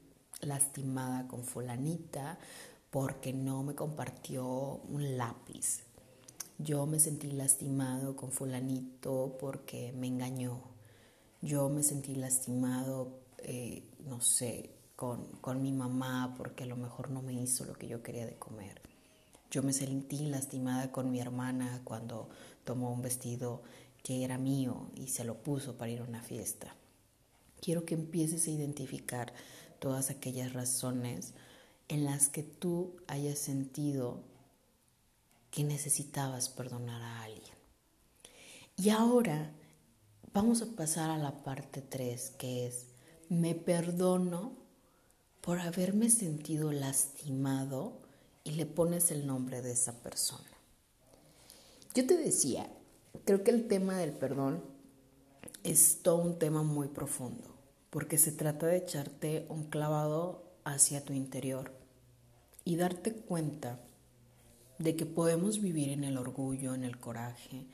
lastimada 0.40 1.28
con 1.28 1.44
fulanita 1.44 2.38
porque 2.90 3.34
no 3.34 3.62
me 3.62 3.74
compartió 3.74 4.80
un 4.88 5.18
lápiz. 5.18 5.82
yo 6.58 6.86
me 6.86 6.98
sentí 6.98 7.30
lastimado 7.32 8.16
con 8.16 8.32
fulanito 8.32 9.36
porque 9.38 9.92
me 9.92 10.06
engañó. 10.06 10.62
Yo 11.42 11.68
me 11.68 11.82
sentí 11.82 12.14
lastimado, 12.14 13.20
eh, 13.38 13.82
no 14.06 14.22
sé, 14.22 14.75
con, 14.96 15.26
con 15.40 15.62
mi 15.62 15.72
mamá 15.72 16.34
porque 16.36 16.64
a 16.64 16.66
lo 16.66 16.76
mejor 16.76 17.10
no 17.10 17.22
me 17.22 17.34
hizo 17.34 17.64
lo 17.64 17.74
que 17.74 17.86
yo 17.86 18.02
quería 18.02 18.26
de 18.26 18.36
comer. 18.36 18.80
Yo 19.50 19.62
me 19.62 19.72
sentí 19.72 20.26
lastimada 20.26 20.90
con 20.90 21.10
mi 21.10 21.20
hermana 21.20 21.80
cuando 21.84 22.28
tomó 22.64 22.92
un 22.92 23.02
vestido 23.02 23.62
que 24.02 24.24
era 24.24 24.38
mío 24.38 24.90
y 24.94 25.08
se 25.08 25.24
lo 25.24 25.36
puso 25.42 25.76
para 25.76 25.90
ir 25.90 26.00
a 26.00 26.04
una 26.04 26.22
fiesta. 26.22 26.74
Quiero 27.60 27.84
que 27.84 27.94
empieces 27.94 28.46
a 28.46 28.50
identificar 28.50 29.32
todas 29.78 30.10
aquellas 30.10 30.52
razones 30.52 31.34
en 31.88 32.04
las 32.04 32.28
que 32.28 32.42
tú 32.42 32.96
hayas 33.06 33.38
sentido 33.38 34.22
que 35.50 35.64
necesitabas 35.64 36.48
perdonar 36.48 37.00
a 37.02 37.22
alguien. 37.22 37.54
Y 38.76 38.90
ahora 38.90 39.52
vamos 40.32 40.60
a 40.62 40.66
pasar 40.76 41.10
a 41.10 41.18
la 41.18 41.42
parte 41.44 41.80
3, 41.80 42.30
que 42.38 42.66
es, 42.66 42.88
me 43.28 43.54
perdono 43.54 44.52
por 45.46 45.60
haberme 45.60 46.10
sentido 46.10 46.72
lastimado 46.72 48.02
y 48.42 48.50
le 48.54 48.66
pones 48.66 49.12
el 49.12 49.28
nombre 49.28 49.62
de 49.62 49.70
esa 49.70 50.02
persona. 50.02 50.50
Yo 51.94 52.04
te 52.04 52.16
decía, 52.16 52.68
creo 53.24 53.44
que 53.44 53.52
el 53.52 53.68
tema 53.68 53.96
del 53.96 54.10
perdón 54.10 54.64
es 55.62 56.00
todo 56.02 56.16
un 56.16 56.40
tema 56.40 56.64
muy 56.64 56.88
profundo, 56.88 57.54
porque 57.90 58.18
se 58.18 58.32
trata 58.32 58.66
de 58.66 58.78
echarte 58.78 59.46
un 59.48 59.70
clavado 59.70 60.42
hacia 60.64 61.04
tu 61.04 61.12
interior 61.12 61.70
y 62.64 62.74
darte 62.74 63.12
cuenta 63.12 63.78
de 64.80 64.96
que 64.96 65.06
podemos 65.06 65.60
vivir 65.60 65.90
en 65.90 66.02
el 66.02 66.18
orgullo, 66.18 66.74
en 66.74 66.82
el 66.82 66.98
coraje, 66.98 67.66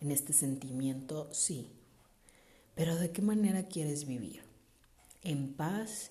en 0.00 0.12
este 0.12 0.32
sentimiento, 0.32 1.28
sí. 1.30 1.68
Pero 2.74 2.96
¿de 2.96 3.10
qué 3.10 3.20
manera 3.20 3.64
quieres 3.68 4.06
vivir? 4.06 4.40
¿En 5.22 5.52
paz 5.52 6.10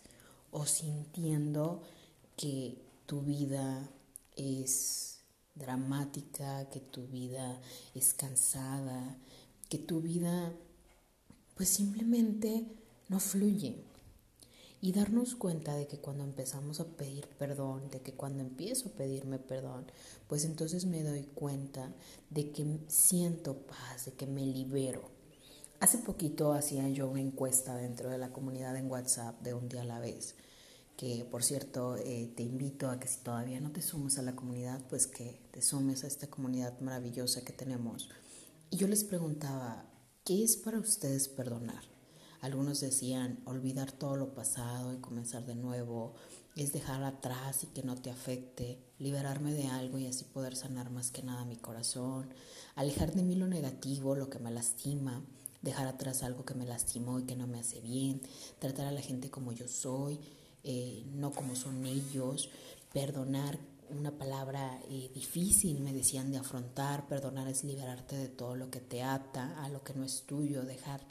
o 0.51 0.65
sintiendo 0.65 1.81
que 2.35 2.77
tu 3.05 3.21
vida 3.21 3.89
es 4.35 5.19
dramática, 5.55 6.69
que 6.69 6.79
tu 6.79 7.07
vida 7.07 7.59
es 7.93 8.13
cansada, 8.13 9.17
que 9.69 9.77
tu 9.77 10.01
vida 10.01 10.53
pues 11.55 11.69
simplemente 11.69 12.65
no 13.09 13.19
fluye? 13.19 13.83
y 14.81 14.91
darnos 14.93 15.35
cuenta 15.35 15.75
de 15.75 15.85
que 15.85 15.99
cuando 15.99 16.23
empezamos 16.23 16.79
a 16.79 16.85
pedir 16.85 17.27
perdón, 17.37 17.89
de 17.91 18.01
que 18.01 18.13
cuando 18.13 18.41
empiezo 18.41 18.89
a 18.89 18.93
pedirme 18.93 19.37
perdón, 19.37 19.85
pues 20.27 20.43
entonces 20.43 20.85
me 20.85 21.03
doy 21.03 21.23
cuenta 21.35 21.93
de 22.31 22.51
que 22.51 22.79
siento 22.87 23.57
paz, 23.57 24.05
de 24.05 24.13
que 24.13 24.25
me 24.25 24.45
libero. 24.45 25.20
Hace 25.81 25.97
poquito 25.97 26.53
hacía 26.53 26.87
yo 26.89 27.09
una 27.09 27.21
encuesta 27.21 27.75
dentro 27.75 28.11
de 28.11 28.19
la 28.19 28.31
comunidad 28.31 28.77
en 28.77 28.85
WhatsApp 28.85 29.41
de 29.41 29.55
un 29.55 29.67
día 29.67 29.81
a 29.81 29.85
la 29.85 29.99
vez, 29.99 30.35
que 30.95 31.25
por 31.25 31.43
cierto 31.43 31.97
eh, 31.97 32.31
te 32.35 32.43
invito 32.43 32.87
a 32.91 32.99
que 32.99 33.07
si 33.07 33.21
todavía 33.21 33.59
no 33.59 33.71
te 33.71 33.81
sumes 33.81 34.19
a 34.19 34.21
la 34.21 34.35
comunidad, 34.35 34.79
pues 34.91 35.07
que 35.07 35.41
te 35.49 35.63
sumes 35.63 36.03
a 36.03 36.07
esta 36.07 36.27
comunidad 36.27 36.79
maravillosa 36.81 37.43
que 37.43 37.51
tenemos. 37.51 38.09
Y 38.69 38.77
yo 38.77 38.87
les 38.87 39.03
preguntaba, 39.03 39.89
¿qué 40.23 40.43
es 40.43 40.55
para 40.55 40.77
ustedes 40.77 41.27
perdonar? 41.27 41.83
Algunos 42.41 42.79
decían 42.79 43.41
olvidar 43.45 43.91
todo 43.91 44.15
lo 44.17 44.35
pasado 44.35 44.93
y 44.93 44.97
comenzar 44.97 45.47
de 45.47 45.55
nuevo, 45.55 46.13
es 46.55 46.73
dejar 46.73 47.03
atrás 47.03 47.63
y 47.63 47.67
que 47.67 47.81
no 47.81 47.95
te 47.95 48.11
afecte, 48.11 48.77
liberarme 48.99 49.51
de 49.51 49.65
algo 49.65 49.97
y 49.97 50.05
así 50.05 50.25
poder 50.25 50.55
sanar 50.55 50.91
más 50.91 51.09
que 51.09 51.23
nada 51.23 51.43
mi 51.43 51.55
corazón, 51.55 52.31
alejar 52.75 53.15
de 53.15 53.23
mí 53.23 53.33
lo 53.33 53.47
negativo, 53.47 54.15
lo 54.15 54.29
que 54.29 54.37
me 54.37 54.51
lastima, 54.51 55.23
dejar 55.61 55.87
atrás 55.87 56.23
algo 56.23 56.45
que 56.45 56.53
me 56.53 56.65
lastimó 56.65 57.19
y 57.19 57.23
que 57.23 57.35
no 57.35 57.47
me 57.47 57.59
hace 57.59 57.81
bien, 57.81 58.21
tratar 58.59 58.87
a 58.87 58.91
la 58.91 59.01
gente 59.01 59.29
como 59.29 59.51
yo 59.51 59.67
soy, 59.67 60.19
eh, 60.63 61.05
no 61.13 61.31
como 61.31 61.55
son 61.55 61.85
ellos, 61.85 62.49
perdonar 62.93 63.57
una 63.89 64.11
palabra 64.11 64.79
eh, 64.89 65.11
difícil, 65.13 65.79
me 65.81 65.93
decían 65.93 66.31
de 66.31 66.37
afrontar, 66.37 67.07
perdonar 67.07 67.47
es 67.47 67.63
liberarte 67.63 68.15
de 68.15 68.29
todo 68.29 68.55
lo 68.55 68.69
que 68.69 68.79
te 68.79 69.03
ata, 69.03 69.63
a 69.63 69.69
lo 69.69 69.83
que 69.83 69.93
no 69.93 70.03
es 70.03 70.23
tuyo, 70.23 70.63
dejar 70.63 71.01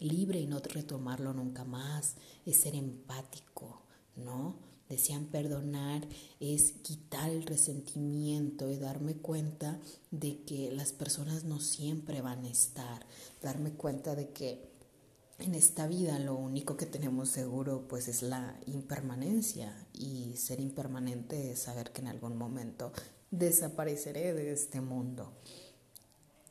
libre 0.00 0.40
y 0.40 0.46
no 0.46 0.58
retomarlo 0.58 1.32
nunca 1.32 1.64
más, 1.64 2.16
es 2.44 2.60
ser 2.60 2.74
empático, 2.74 3.82
¿no? 4.16 4.73
Decían 4.88 5.26
perdonar 5.26 6.06
es 6.40 6.72
quitar 6.82 7.30
el 7.30 7.44
resentimiento 7.44 8.70
y 8.70 8.76
darme 8.76 9.14
cuenta 9.14 9.80
de 10.10 10.42
que 10.44 10.70
las 10.72 10.92
personas 10.92 11.44
no 11.44 11.58
siempre 11.60 12.20
van 12.20 12.44
a 12.44 12.50
estar, 12.50 13.06
darme 13.42 13.72
cuenta 13.72 14.14
de 14.14 14.30
que 14.30 14.74
en 15.38 15.54
esta 15.54 15.86
vida 15.86 16.18
lo 16.18 16.34
único 16.34 16.76
que 16.76 16.86
tenemos 16.86 17.28
seguro 17.28 17.88
pues 17.88 18.08
es 18.08 18.22
la 18.22 18.58
impermanencia 18.66 19.74
y 19.92 20.36
ser 20.36 20.60
impermanente 20.60 21.50
es 21.50 21.60
saber 21.60 21.90
que 21.90 22.02
en 22.02 22.08
algún 22.08 22.36
momento 22.36 22.92
desapareceré 23.30 24.32
de 24.34 24.52
este 24.52 24.80
mundo. 24.80 25.32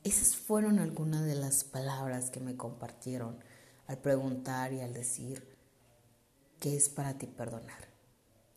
Esas 0.02 0.36
fueron 0.36 0.80
algunas 0.80 1.24
de 1.24 1.34
las 1.34 1.64
palabras 1.64 2.30
que 2.30 2.40
me 2.40 2.56
compartieron 2.56 3.38
al 3.86 3.98
preguntar 3.98 4.72
y 4.72 4.80
al 4.80 4.92
decir, 4.92 5.56
¿qué 6.60 6.76
es 6.76 6.90
para 6.90 7.16
ti 7.16 7.26
perdonar? 7.26 7.93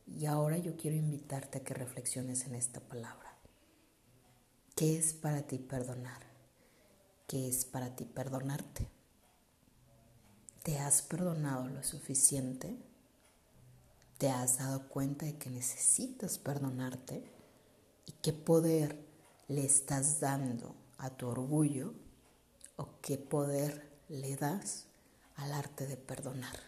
Y 0.08 0.26
ahora 0.26 0.58
yo 0.58 0.76
quiero 0.78 0.96
invitarte 0.96 1.60
a 1.60 1.64
que 1.64 1.74
reflexiones 1.74 2.46
en 2.46 2.56
esta 2.56 2.80
palabra. 2.80 3.38
¿Qué 4.76 4.98
es 4.98 5.14
para 5.14 5.42
ti 5.44 5.58
perdonar? 5.58 6.22
¿Qué 7.28 7.50
es 7.50 7.66
para 7.66 7.96
ti 7.96 8.06
perdonarte? 8.06 8.88
¿Te 10.64 10.80
has 10.80 11.02
perdonado 11.02 11.68
lo 11.68 11.84
suficiente? 11.84 12.78
¿Te 14.18 14.30
has 14.30 14.60
dado 14.60 14.88
cuenta 14.88 15.26
de 15.26 15.38
que 15.38 15.50
necesitas 15.50 16.38
perdonarte? 16.38 17.24
¿Y 18.06 18.14
qué 18.22 18.34
poder 18.34 19.06
le 19.48 19.66
estás 19.66 20.20
dando 20.20 20.76
a 20.98 21.10
tu 21.10 21.28
orgullo 21.28 21.94
o 22.76 23.00
qué 23.02 23.18
poder 23.18 23.90
le 24.10 24.36
das 24.36 24.86
al 25.36 25.54
arte 25.54 25.88
de 25.88 25.98
perdonar. 25.98 26.67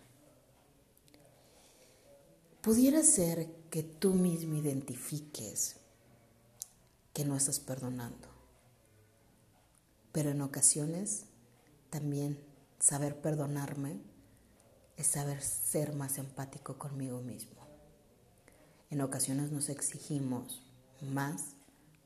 Pudiera 2.62 3.04
ser 3.04 3.50
que 3.70 3.84
tú 3.84 4.14
mismo 4.14 4.56
identifiques 4.56 5.78
que 7.14 7.26
no 7.26 7.36
estás 7.36 7.60
perdonando, 7.60 8.28
pero 10.12 10.32
en 10.32 10.42
ocasiones 10.42 11.26
también 11.90 12.40
saber 12.80 13.22
perdonarme 13.22 14.02
es 14.98 15.08
saber 15.08 15.42
ser 15.42 15.96
más 15.96 16.18
empático 16.18 16.78
conmigo 16.78 17.22
mismo. 17.22 17.68
En 18.90 19.02
ocasiones 19.02 19.52
nos 19.52 19.70
exigimos 19.70 20.62
más 21.02 21.56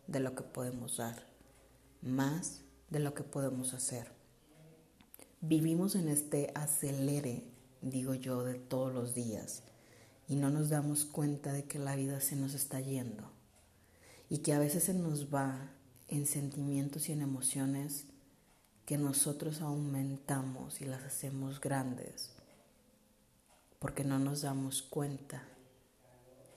de 0.08 0.20
lo 0.20 0.36
que 0.36 0.44
podemos 0.44 0.98
dar 0.98 1.34
más 2.04 2.62
de 2.90 3.00
lo 3.00 3.14
que 3.14 3.24
podemos 3.24 3.74
hacer. 3.74 4.12
Vivimos 5.42 5.96
en 5.96 6.10
este 6.10 6.52
acelere, 6.54 7.44
digo 7.82 8.14
yo, 8.14 8.44
de 8.44 8.56
todos 8.56 8.94
los 8.94 9.14
días 9.14 9.64
y 10.28 10.36
no 10.36 10.50
nos 10.50 10.70
damos 10.70 11.06
cuenta 11.06 11.54
de 11.54 11.66
que 11.66 11.80
la 11.80 11.96
vida 11.96 12.20
se 12.22 12.36
nos 12.36 12.54
está 12.54 12.80
yendo 12.80 13.32
y 14.30 14.40
que 14.40 14.54
a 14.54 14.60
veces 14.60 14.86
se 14.86 14.94
nos 14.94 15.34
va 15.34 15.72
en 16.08 16.26
sentimientos 16.26 17.10
y 17.10 17.12
en 17.12 17.22
emociones 17.22 18.06
que 18.86 18.98
nosotros 18.98 19.62
aumentamos 19.62 20.82
y 20.82 20.86
las 20.86 21.04
hacemos 21.04 21.60
grandes 21.60 22.32
porque 23.80 24.04
no 24.04 24.20
nos 24.20 24.42
damos 24.42 24.82
cuenta 24.82 25.44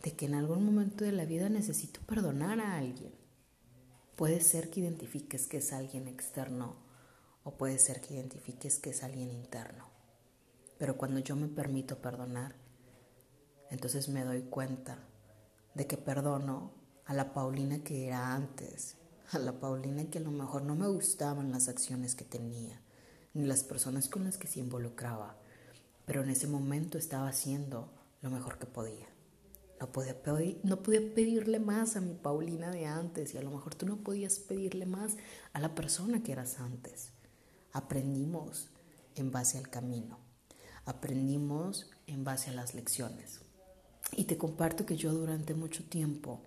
de 0.02 0.12
que 0.12 0.26
en 0.26 0.34
algún 0.34 0.64
momento 0.64 1.04
de 1.04 1.12
la 1.12 1.24
vida 1.24 1.48
necesito 1.48 2.00
perdonar 2.06 2.60
a 2.60 2.76
alguien 2.76 3.26
Puede 4.16 4.40
ser 4.40 4.70
que 4.70 4.80
identifiques 4.80 5.46
que 5.46 5.58
es 5.58 5.74
alguien 5.74 6.08
externo 6.08 6.74
o 7.44 7.58
puede 7.58 7.78
ser 7.78 8.00
que 8.00 8.14
identifiques 8.14 8.78
que 8.78 8.90
es 8.90 9.02
alguien 9.02 9.30
interno. 9.30 9.90
Pero 10.78 10.96
cuando 10.96 11.20
yo 11.20 11.36
me 11.36 11.48
permito 11.48 12.00
perdonar, 12.00 12.54
entonces 13.76 14.08
me 14.08 14.24
doy 14.24 14.40
cuenta 14.40 14.96
de 15.74 15.86
que 15.86 15.98
perdono 15.98 16.72
a 17.04 17.12
la 17.12 17.34
Paulina 17.34 17.84
que 17.84 18.06
era 18.06 18.34
antes, 18.34 18.96
a 19.32 19.38
la 19.38 19.60
Paulina 19.60 20.06
que 20.06 20.16
a 20.16 20.22
lo 20.22 20.30
mejor 20.30 20.62
no 20.62 20.74
me 20.74 20.88
gustaban 20.88 21.52
las 21.52 21.68
acciones 21.68 22.14
que 22.14 22.24
tenía, 22.24 22.80
ni 23.34 23.44
las 23.44 23.64
personas 23.64 24.08
con 24.08 24.24
las 24.24 24.38
que 24.38 24.46
se 24.46 24.60
involucraba, 24.60 25.36
pero 26.06 26.22
en 26.22 26.30
ese 26.30 26.46
momento 26.46 26.96
estaba 26.96 27.28
haciendo 27.28 27.92
lo 28.22 28.30
mejor 28.30 28.58
que 28.58 28.64
podía. 28.64 29.08
No 29.78 29.92
podía, 29.92 30.22
pedir, 30.22 30.58
no 30.62 30.82
podía 30.82 31.02
pedirle 31.14 31.58
más 31.58 31.96
a 31.96 32.00
mi 32.00 32.14
Paulina 32.14 32.70
de 32.70 32.86
antes 32.86 33.34
y 33.34 33.36
a 33.36 33.42
lo 33.42 33.50
mejor 33.50 33.74
tú 33.74 33.84
no 33.84 33.98
podías 33.98 34.38
pedirle 34.38 34.86
más 34.86 35.18
a 35.52 35.60
la 35.60 35.74
persona 35.74 36.22
que 36.22 36.32
eras 36.32 36.60
antes. 36.60 37.10
Aprendimos 37.74 38.70
en 39.16 39.32
base 39.32 39.58
al 39.58 39.68
camino, 39.68 40.18
aprendimos 40.86 41.90
en 42.06 42.24
base 42.24 42.48
a 42.48 42.54
las 42.54 42.72
lecciones. 42.72 43.42
Y 44.12 44.24
te 44.24 44.36
comparto 44.36 44.86
que 44.86 44.96
yo 44.96 45.12
durante 45.12 45.54
mucho 45.54 45.84
tiempo 45.84 46.40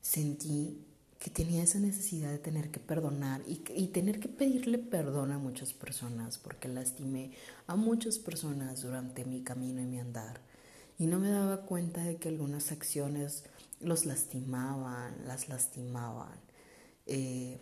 sentí 0.00 0.84
que 1.18 1.30
tenía 1.30 1.62
esa 1.62 1.78
necesidad 1.78 2.30
de 2.30 2.38
tener 2.38 2.70
que 2.70 2.80
perdonar 2.80 3.42
y, 3.46 3.62
y, 3.76 3.88
tener 3.88 4.20
que 4.20 4.28
pedirle 4.28 4.78
perdón 4.78 5.32
a 5.32 5.38
muchas 5.38 5.74
personas, 5.74 6.38
porque 6.38 6.66
lastimé 6.66 7.32
a 7.66 7.76
muchas 7.76 8.18
personas 8.18 8.80
durante 8.80 9.26
mi 9.26 9.42
camino 9.42 9.82
y 9.82 9.84
mi 9.84 10.00
andar. 10.00 10.40
Y 10.98 11.06
no 11.06 11.18
me 11.18 11.28
daba 11.28 11.62
cuenta 11.62 12.02
de 12.02 12.16
que 12.16 12.30
algunas 12.30 12.72
acciones 12.72 13.44
los 13.80 14.06
lastimaban, 14.06 15.14
las 15.26 15.50
lastimaban. 15.50 16.38
Eh, 17.04 17.58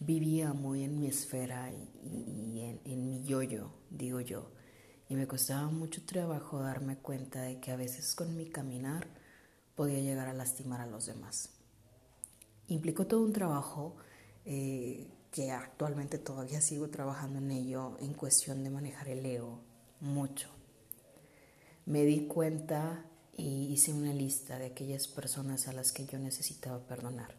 vivía 0.00 0.52
muy 0.52 0.82
en 0.82 0.98
mi 0.98 1.06
esfera 1.06 1.70
y, 1.72 2.60
en, 2.60 2.80
en 2.84 3.08
mi 3.08 3.22
yoyo, 3.24 3.70
digo 3.90 4.20
yo. 4.20 4.50
Y 5.08 5.16
me 5.16 5.26
costaba 5.26 5.68
mucho 5.68 6.04
trabajo 6.04 6.60
darme 6.60 6.96
cuenta 6.96 7.42
de 7.42 7.60
que 7.60 7.72
a 7.72 7.76
veces 7.76 8.14
con 8.14 8.36
mi 8.36 8.46
caminar 8.46 9.06
podía 9.74 10.00
llegar 10.00 10.28
a 10.28 10.32
lastimar 10.34 10.80
a 10.80 10.86
los 10.86 11.06
demás 11.06 11.54
implicó 12.68 13.06
todo 13.06 13.22
un 13.22 13.32
trabajo 13.32 13.96
eh, 14.44 15.10
que 15.30 15.50
actualmente 15.50 16.18
todavía 16.18 16.60
sigo 16.60 16.88
trabajando 16.88 17.38
en 17.38 17.50
ello 17.50 17.96
en 18.00 18.14
cuestión 18.14 18.62
de 18.62 18.70
manejar 18.70 19.08
el 19.08 19.24
ego, 19.24 19.60
mucho. 20.00 20.48
Me 21.86 22.04
di 22.04 22.26
cuenta 22.26 23.04
y 23.36 23.72
hice 23.72 23.92
una 23.92 24.12
lista 24.12 24.58
de 24.58 24.66
aquellas 24.66 25.08
personas 25.08 25.66
a 25.68 25.72
las 25.72 25.92
que 25.92 26.06
yo 26.06 26.18
necesitaba 26.18 26.78
perdonar. 26.86 27.34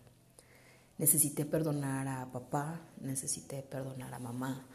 Necesité 0.97 1.45
perdonar 1.45 2.07
a 2.07 2.31
papá, 2.31 2.81
necesité 3.01 3.61
perdonar 3.61 4.13
a 4.13 4.19
mamá 4.19 4.65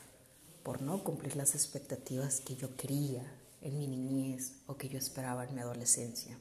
por 0.62 0.82
no 0.82 1.02
cumplir 1.04 1.36
las 1.36 1.54
expectativas 1.54 2.40
que 2.40 2.56
yo 2.56 2.76
quería 2.76 3.24
en 3.60 3.78
mi 3.78 3.86
niñez 3.86 4.54
o 4.66 4.76
que 4.76 4.88
yo 4.88 4.98
esperaba 4.98 5.44
en 5.44 5.54
mi 5.54 5.60
adolescencia. 5.60 6.38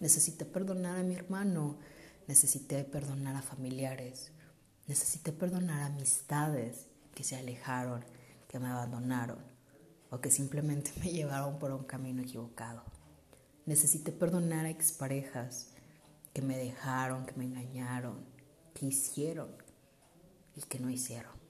Necesité 0.00 0.44
perdonar 0.44 0.98
a 0.98 1.02
mi 1.02 1.14
hermano 1.14 1.78
necesité 2.26 2.84
perdonar 2.84 3.36
a 3.36 3.42
familiares, 3.42 4.30
necesité 4.86 5.32
perdonar 5.32 5.82
a 5.82 5.86
amistades 5.86 6.86
que 7.14 7.24
se 7.24 7.36
alejaron, 7.36 8.04
que 8.48 8.58
me 8.58 8.68
abandonaron 8.68 9.38
o 10.10 10.20
que 10.20 10.30
simplemente 10.30 10.92
me 11.00 11.10
llevaron 11.10 11.58
por 11.58 11.72
un 11.72 11.84
camino 11.84 12.22
equivocado. 12.22 12.82
Necesité 13.66 14.12
perdonar 14.12 14.66
a 14.66 14.70
exparejas 14.70 15.70
que 16.32 16.42
me 16.42 16.56
dejaron, 16.56 17.26
que 17.26 17.34
me 17.34 17.44
engañaron, 17.44 18.24
que 18.74 18.86
hicieron 18.86 19.50
y 20.56 20.62
que 20.62 20.78
no 20.78 20.90
hicieron. 20.90 21.43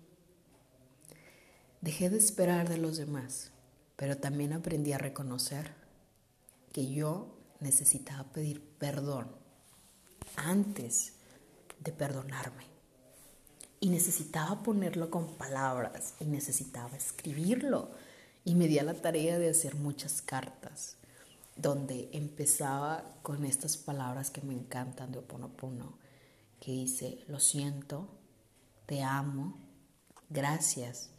Dejé 1.84 2.08
de 2.08 2.16
esperar 2.16 2.66
de 2.66 2.78
los 2.78 2.96
demás, 2.96 3.50
pero 3.96 4.16
también 4.16 4.54
aprendí 4.54 4.94
a 4.94 4.98
reconocer 4.98 5.74
que 6.72 6.90
yo 6.90 7.36
necesitaba 7.60 8.24
pedir 8.32 8.62
perdón 8.78 9.30
antes 10.36 11.12
de 11.80 11.92
perdonarme. 11.92 12.64
Y 13.80 13.90
necesitaba 13.90 14.62
ponerlo 14.62 15.10
con 15.10 15.34
palabras 15.34 16.14
y 16.20 16.24
necesitaba 16.24 16.96
escribirlo. 16.96 17.90
Y 18.46 18.54
me 18.54 18.66
di 18.66 18.78
a 18.78 18.82
la 18.82 18.94
tarea 18.94 19.38
de 19.38 19.50
hacer 19.50 19.74
muchas 19.74 20.22
cartas, 20.22 20.96
donde 21.54 22.08
empezaba 22.14 23.04
con 23.20 23.44
estas 23.44 23.76
palabras 23.76 24.30
que 24.30 24.40
me 24.40 24.54
encantan 24.54 25.12
de 25.12 25.18
Oponopono, 25.18 25.98
que 26.60 26.72
dice, 26.72 27.22
lo 27.28 27.40
siento, 27.40 28.08
te 28.86 29.02
amo, 29.02 29.58
gracias, 30.30 31.10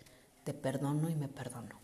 te 0.45 0.53
perdono 0.53 1.09
y 1.09 1.15
me 1.15 1.27
perdono. 1.27 1.81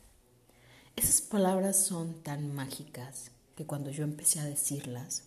Esas 0.96 1.20
palabras 1.22 1.76
son 1.78 2.22
tan 2.22 2.54
mágicas 2.54 3.32
que 3.56 3.66
cuando 3.66 3.90
yo 3.90 4.04
empecé 4.04 4.40
a 4.40 4.46
decirlas, 4.46 5.24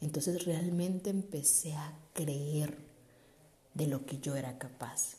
entonces 0.00 0.44
realmente 0.44 1.10
empecé 1.10 1.74
a 1.74 1.98
creer 2.14 2.78
de 3.74 3.88
lo 3.88 4.06
que 4.06 4.18
yo 4.18 4.36
era 4.36 4.56
capaz. 4.56 5.16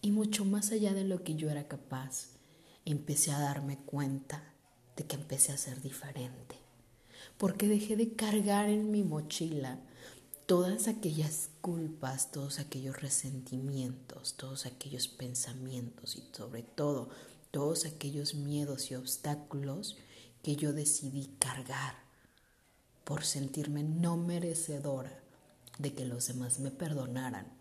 Y 0.00 0.12
mucho 0.12 0.44
más 0.44 0.70
allá 0.70 0.94
de 0.94 1.02
lo 1.02 1.24
que 1.24 1.34
yo 1.34 1.50
era 1.50 1.66
capaz, 1.66 2.28
empecé 2.84 3.32
a 3.32 3.40
darme 3.40 3.78
cuenta 3.78 4.44
de 4.96 5.04
que 5.04 5.16
empecé 5.16 5.50
a 5.50 5.58
ser 5.58 5.82
diferente. 5.82 6.54
Porque 7.38 7.66
dejé 7.66 7.96
de 7.96 8.14
cargar 8.14 8.68
en 8.68 8.92
mi 8.92 9.02
mochila 9.02 9.80
todas 10.48 10.88
aquellas 10.88 11.50
culpas, 11.60 12.30
todos 12.30 12.58
aquellos 12.58 13.02
resentimientos, 13.02 14.32
todos 14.32 14.64
aquellos 14.64 15.06
pensamientos 15.06 16.16
y 16.16 16.24
sobre 16.34 16.62
todo 16.62 17.10
todos 17.50 17.84
aquellos 17.84 18.32
miedos 18.32 18.90
y 18.90 18.94
obstáculos 18.94 19.98
que 20.42 20.56
yo 20.56 20.72
decidí 20.72 21.26
cargar 21.38 21.96
por 23.04 23.24
sentirme 23.24 23.82
no 23.82 24.16
merecedora 24.16 25.20
de 25.78 25.92
que 25.92 26.06
los 26.06 26.28
demás 26.28 26.60
me 26.60 26.70
perdonaran. 26.70 27.52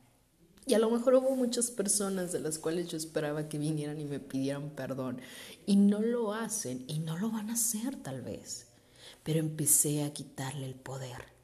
Y 0.65 0.73
a 0.73 0.79
lo 0.79 0.89
mejor 0.89 1.15
hubo 1.15 1.35
muchas 1.35 1.71
personas 1.71 2.31
de 2.31 2.39
las 2.39 2.57
cuales 2.57 2.87
yo 2.87 2.95
esperaba 2.95 3.49
que 3.49 3.57
vinieran 3.57 3.99
y 3.99 4.05
me 4.05 4.21
pidieran 4.21 4.69
perdón. 4.69 5.19
Y 5.65 5.75
no 5.75 6.01
lo 6.01 6.33
hacen 6.33 6.85
y 6.87 6.99
no 6.99 7.17
lo 7.17 7.31
van 7.31 7.49
a 7.49 7.55
hacer 7.55 7.97
tal 7.97 8.21
vez. 8.21 8.67
Pero 9.23 9.39
empecé 9.39 10.05
a 10.05 10.13
quitarle 10.13 10.65
el 10.65 10.75
poder. 10.75 11.36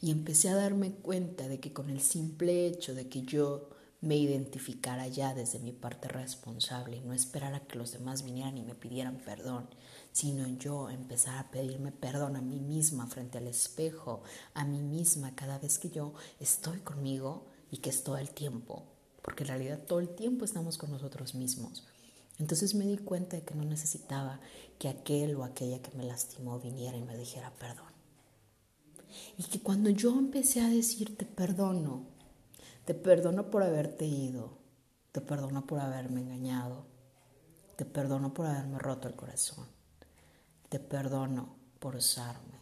Y 0.00 0.10
empecé 0.10 0.48
a 0.48 0.54
darme 0.54 0.92
cuenta 0.92 1.48
de 1.48 1.60
que 1.60 1.72
con 1.72 1.90
el 1.90 2.00
simple 2.00 2.66
hecho 2.66 2.94
de 2.94 3.08
que 3.08 3.22
yo 3.22 3.70
me 4.00 4.16
identificara 4.16 5.06
ya 5.08 5.34
desde 5.34 5.58
mi 5.58 5.72
parte 5.72 6.08
responsable 6.08 6.96
y 6.96 7.00
no 7.00 7.12
esperara 7.12 7.60
que 7.60 7.76
los 7.76 7.92
demás 7.92 8.22
vinieran 8.24 8.56
y 8.56 8.62
me 8.62 8.74
pidieran 8.74 9.18
perdón, 9.18 9.68
sino 10.12 10.48
yo 10.58 10.88
empezar 10.88 11.38
a 11.38 11.50
pedirme 11.50 11.92
perdón 11.92 12.36
a 12.36 12.40
mí 12.40 12.60
misma 12.60 13.06
frente 13.06 13.38
al 13.38 13.46
espejo, 13.46 14.22
a 14.54 14.64
mí 14.64 14.80
misma 14.80 15.34
cada 15.34 15.58
vez 15.58 15.78
que 15.78 15.90
yo 15.90 16.14
estoy 16.40 16.78
conmigo 16.78 17.46
y 17.70 17.78
que 17.78 17.90
es 17.90 18.02
todo 18.02 18.16
el 18.16 18.30
tiempo, 18.30 18.84
porque 19.22 19.44
en 19.44 19.48
realidad 19.48 19.80
todo 19.86 20.00
el 20.00 20.08
tiempo 20.08 20.44
estamos 20.44 20.78
con 20.78 20.90
nosotros 20.90 21.34
mismos. 21.34 21.86
Entonces 22.38 22.74
me 22.74 22.86
di 22.86 22.96
cuenta 22.96 23.36
de 23.36 23.42
que 23.42 23.54
no 23.54 23.64
necesitaba 23.64 24.40
que 24.78 24.88
aquel 24.88 25.36
o 25.36 25.44
aquella 25.44 25.82
que 25.82 25.94
me 25.96 26.04
lastimó 26.04 26.58
viniera 26.58 26.96
y 26.96 27.02
me 27.02 27.18
dijera 27.18 27.52
perdón. 27.58 27.89
Y 29.38 29.44
que 29.44 29.60
cuando 29.60 29.90
yo 29.90 30.18
empecé 30.18 30.60
a 30.60 30.68
decirte 30.68 31.24
perdono, 31.24 32.04
te 32.84 32.94
perdono 32.94 33.50
por 33.50 33.62
haberte 33.62 34.06
ido, 34.06 34.58
te 35.12 35.20
perdono 35.20 35.66
por 35.66 35.80
haberme 35.80 36.20
engañado, 36.20 36.84
te 37.76 37.84
perdono 37.84 38.34
por 38.34 38.46
haberme 38.46 38.78
roto 38.78 39.08
el 39.08 39.14
corazón 39.14 39.66
te 40.70 40.78
perdono 40.78 41.56
por 41.80 41.96
usarme. 41.96 42.60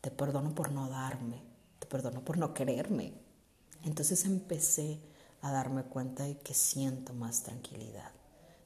Te 0.00 0.10
perdono 0.10 0.52
por 0.52 0.72
no 0.72 0.90
darme. 0.90 1.40
Te 1.78 1.86
perdono 1.86 2.24
por 2.24 2.36
no 2.36 2.52
quererme. 2.52 3.14
Entonces 3.84 4.24
empecé 4.24 4.98
a 5.40 5.52
darme 5.52 5.84
cuenta 5.84 6.24
de 6.24 6.36
que 6.38 6.52
siento 6.52 7.14
más 7.14 7.44
tranquilidad, 7.44 8.10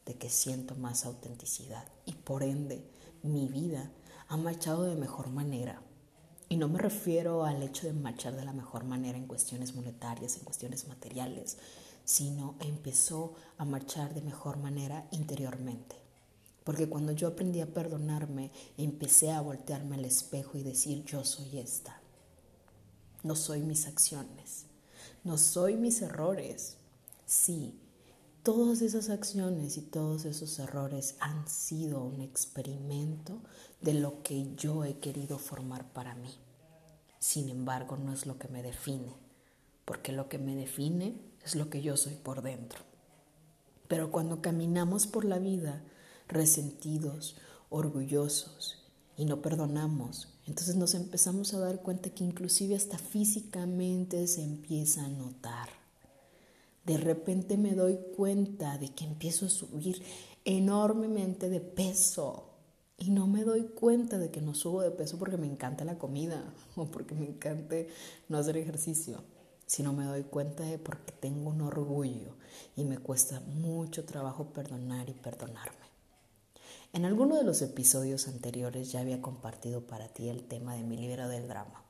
de 0.06 0.14
que 0.14 0.30
siento 0.30 0.74
más 0.76 1.04
autenticidad 1.04 1.84
y 2.06 2.14
por 2.14 2.42
ende 2.42 2.90
mi 3.22 3.46
vida 3.48 3.90
ha 4.28 4.36
marchado 4.38 4.84
de 4.84 4.96
mejor 4.96 5.28
manera. 5.28 5.80
Y 6.48 6.56
no 6.56 6.68
me 6.68 6.78
refiero 6.78 7.44
al 7.44 7.62
hecho 7.62 7.86
de 7.86 7.92
marchar 7.92 8.36
de 8.36 8.44
la 8.44 8.52
mejor 8.52 8.84
manera 8.84 9.18
en 9.18 9.26
cuestiones 9.26 9.74
monetarias, 9.74 10.36
en 10.36 10.44
cuestiones 10.44 10.86
materiales, 10.88 11.56
sino 12.04 12.56
empezó 12.60 13.34
a 13.56 13.64
marchar 13.64 14.14
de 14.14 14.20
mejor 14.20 14.58
manera 14.58 15.08
interiormente. 15.10 15.96
Porque 16.64 16.88
cuando 16.88 17.12
yo 17.12 17.28
aprendí 17.28 17.60
a 17.60 17.72
perdonarme, 17.72 18.50
empecé 18.78 19.30
a 19.30 19.40
voltearme 19.40 19.96
al 19.96 20.04
espejo 20.04 20.56
y 20.56 20.62
decir, 20.62 21.04
yo 21.04 21.24
soy 21.24 21.58
esta. 21.58 22.00
No 23.22 23.36
soy 23.36 23.60
mis 23.60 23.86
acciones, 23.86 24.66
no 25.24 25.38
soy 25.38 25.76
mis 25.76 26.02
errores. 26.02 26.76
Sí, 27.26 27.78
todas 28.42 28.82
esas 28.82 29.08
acciones 29.08 29.78
y 29.78 29.80
todos 29.80 30.26
esos 30.26 30.58
errores 30.58 31.16
han 31.20 31.48
sido 31.48 32.04
un 32.04 32.20
experimento 32.20 33.40
de 33.84 33.92
lo 33.92 34.22
que 34.22 34.54
yo 34.56 34.84
he 34.84 34.98
querido 34.98 35.38
formar 35.38 35.92
para 35.92 36.14
mí. 36.14 36.34
Sin 37.18 37.50
embargo, 37.50 37.98
no 37.98 38.14
es 38.14 38.24
lo 38.24 38.38
que 38.38 38.48
me 38.48 38.62
define, 38.62 39.12
porque 39.84 40.10
lo 40.10 40.30
que 40.30 40.38
me 40.38 40.56
define 40.56 41.14
es 41.44 41.54
lo 41.54 41.68
que 41.68 41.82
yo 41.82 41.98
soy 41.98 42.14
por 42.14 42.40
dentro. 42.40 42.80
Pero 43.86 44.10
cuando 44.10 44.40
caminamos 44.40 45.06
por 45.06 45.26
la 45.26 45.38
vida, 45.38 45.84
resentidos, 46.28 47.36
orgullosos 47.68 48.82
y 49.18 49.26
no 49.26 49.42
perdonamos. 49.42 50.28
Entonces 50.46 50.76
nos 50.76 50.94
empezamos 50.94 51.52
a 51.52 51.58
dar 51.58 51.82
cuenta 51.82 52.08
que 52.08 52.24
inclusive 52.24 52.76
hasta 52.76 52.96
físicamente 52.96 54.26
se 54.26 54.42
empieza 54.42 55.04
a 55.04 55.08
notar. 55.08 55.68
De 56.86 56.96
repente 56.96 57.58
me 57.58 57.74
doy 57.74 57.98
cuenta 58.16 58.78
de 58.78 58.94
que 58.94 59.04
empiezo 59.04 59.44
a 59.44 59.50
subir 59.50 60.02
enormemente 60.46 61.50
de 61.50 61.60
peso 61.60 62.53
y 62.98 63.10
no 63.10 63.26
me 63.26 63.44
doy 63.44 63.64
cuenta 63.64 64.18
de 64.18 64.30
que 64.30 64.40
no 64.40 64.54
subo 64.54 64.82
de 64.82 64.90
peso 64.90 65.18
porque 65.18 65.36
me 65.36 65.46
encanta 65.46 65.84
la 65.84 65.98
comida 65.98 66.42
o 66.76 66.86
porque 66.86 67.14
me 67.14 67.26
encanta 67.26 67.76
no 68.28 68.38
hacer 68.38 68.56
ejercicio, 68.56 69.22
sino 69.66 69.92
me 69.92 70.04
doy 70.04 70.22
cuenta 70.22 70.64
de 70.64 70.78
porque 70.78 71.12
tengo 71.12 71.50
un 71.50 71.60
orgullo 71.62 72.36
y 72.76 72.84
me 72.84 72.98
cuesta 72.98 73.40
mucho 73.40 74.04
trabajo 74.04 74.52
perdonar 74.52 75.08
y 75.08 75.14
perdonarme. 75.14 75.84
En 76.92 77.04
alguno 77.04 77.36
de 77.36 77.42
los 77.42 77.60
episodios 77.60 78.28
anteriores 78.28 78.92
ya 78.92 79.00
había 79.00 79.20
compartido 79.20 79.80
para 79.80 80.06
ti 80.08 80.28
el 80.28 80.44
tema 80.44 80.76
de 80.76 80.84
mi 80.84 80.96
libro 80.96 81.28
del 81.28 81.48
drama. 81.48 81.82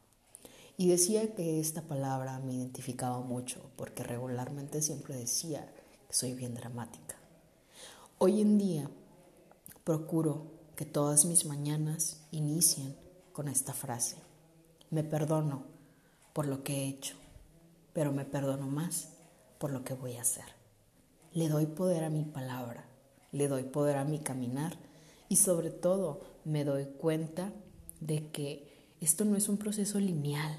Y 0.79 0.89
decía 0.89 1.35
que 1.35 1.61
esta 1.61 1.83
palabra 1.83 2.39
me 2.41 2.55
identificaba 2.55 3.21
mucho 3.21 3.61
porque 3.77 4.03
regularmente 4.03 4.81
siempre 4.81 5.15
decía 5.15 5.71
que 6.09 6.15
soy 6.15 6.33
bien 6.33 6.55
dramática. 6.55 7.17
Hoy 8.19 8.41
en 8.41 8.57
día 8.57 8.91
procuro 9.85 10.54
que 10.77 10.85
todas 10.85 11.25
mis 11.25 11.47
mañanas 11.47 12.27
inicien 12.31 12.97
con 13.33 13.49
esta 13.49 13.73
frase. 13.73 14.17
Me 14.91 15.05
perdono 15.05 15.65
por 16.33 16.47
lo 16.47 16.65
que 16.65 16.75
he 16.75 16.89
hecho, 16.89 17.17
pero 17.93 18.13
me 18.13 18.25
perdono 18.25 18.67
más 18.67 19.11
por 19.59 19.71
lo 19.71 19.85
que 19.85 19.95
voy 19.95 20.17
a 20.17 20.23
hacer. 20.23 20.45
Le 21.33 21.49
doy 21.49 21.67
poder 21.67 22.05
a 22.05 22.11
mi 22.11 22.25
palabra, 22.25 22.85
le 23.33 23.49
doy 23.49 23.65
poder 23.65 23.97
a 23.97 24.05
mi 24.05 24.19
caminar 24.19 24.77
y 25.29 25.37
sobre 25.37 25.71
todo 25.71 26.21
me 26.45 26.65
doy 26.65 26.87
cuenta 26.87 27.53
de 28.01 28.31
que 28.31 28.95
esto 29.01 29.25
no 29.25 29.37
es 29.37 29.49
un 29.49 29.59
proceso 29.59 29.99
lineal. 29.99 30.59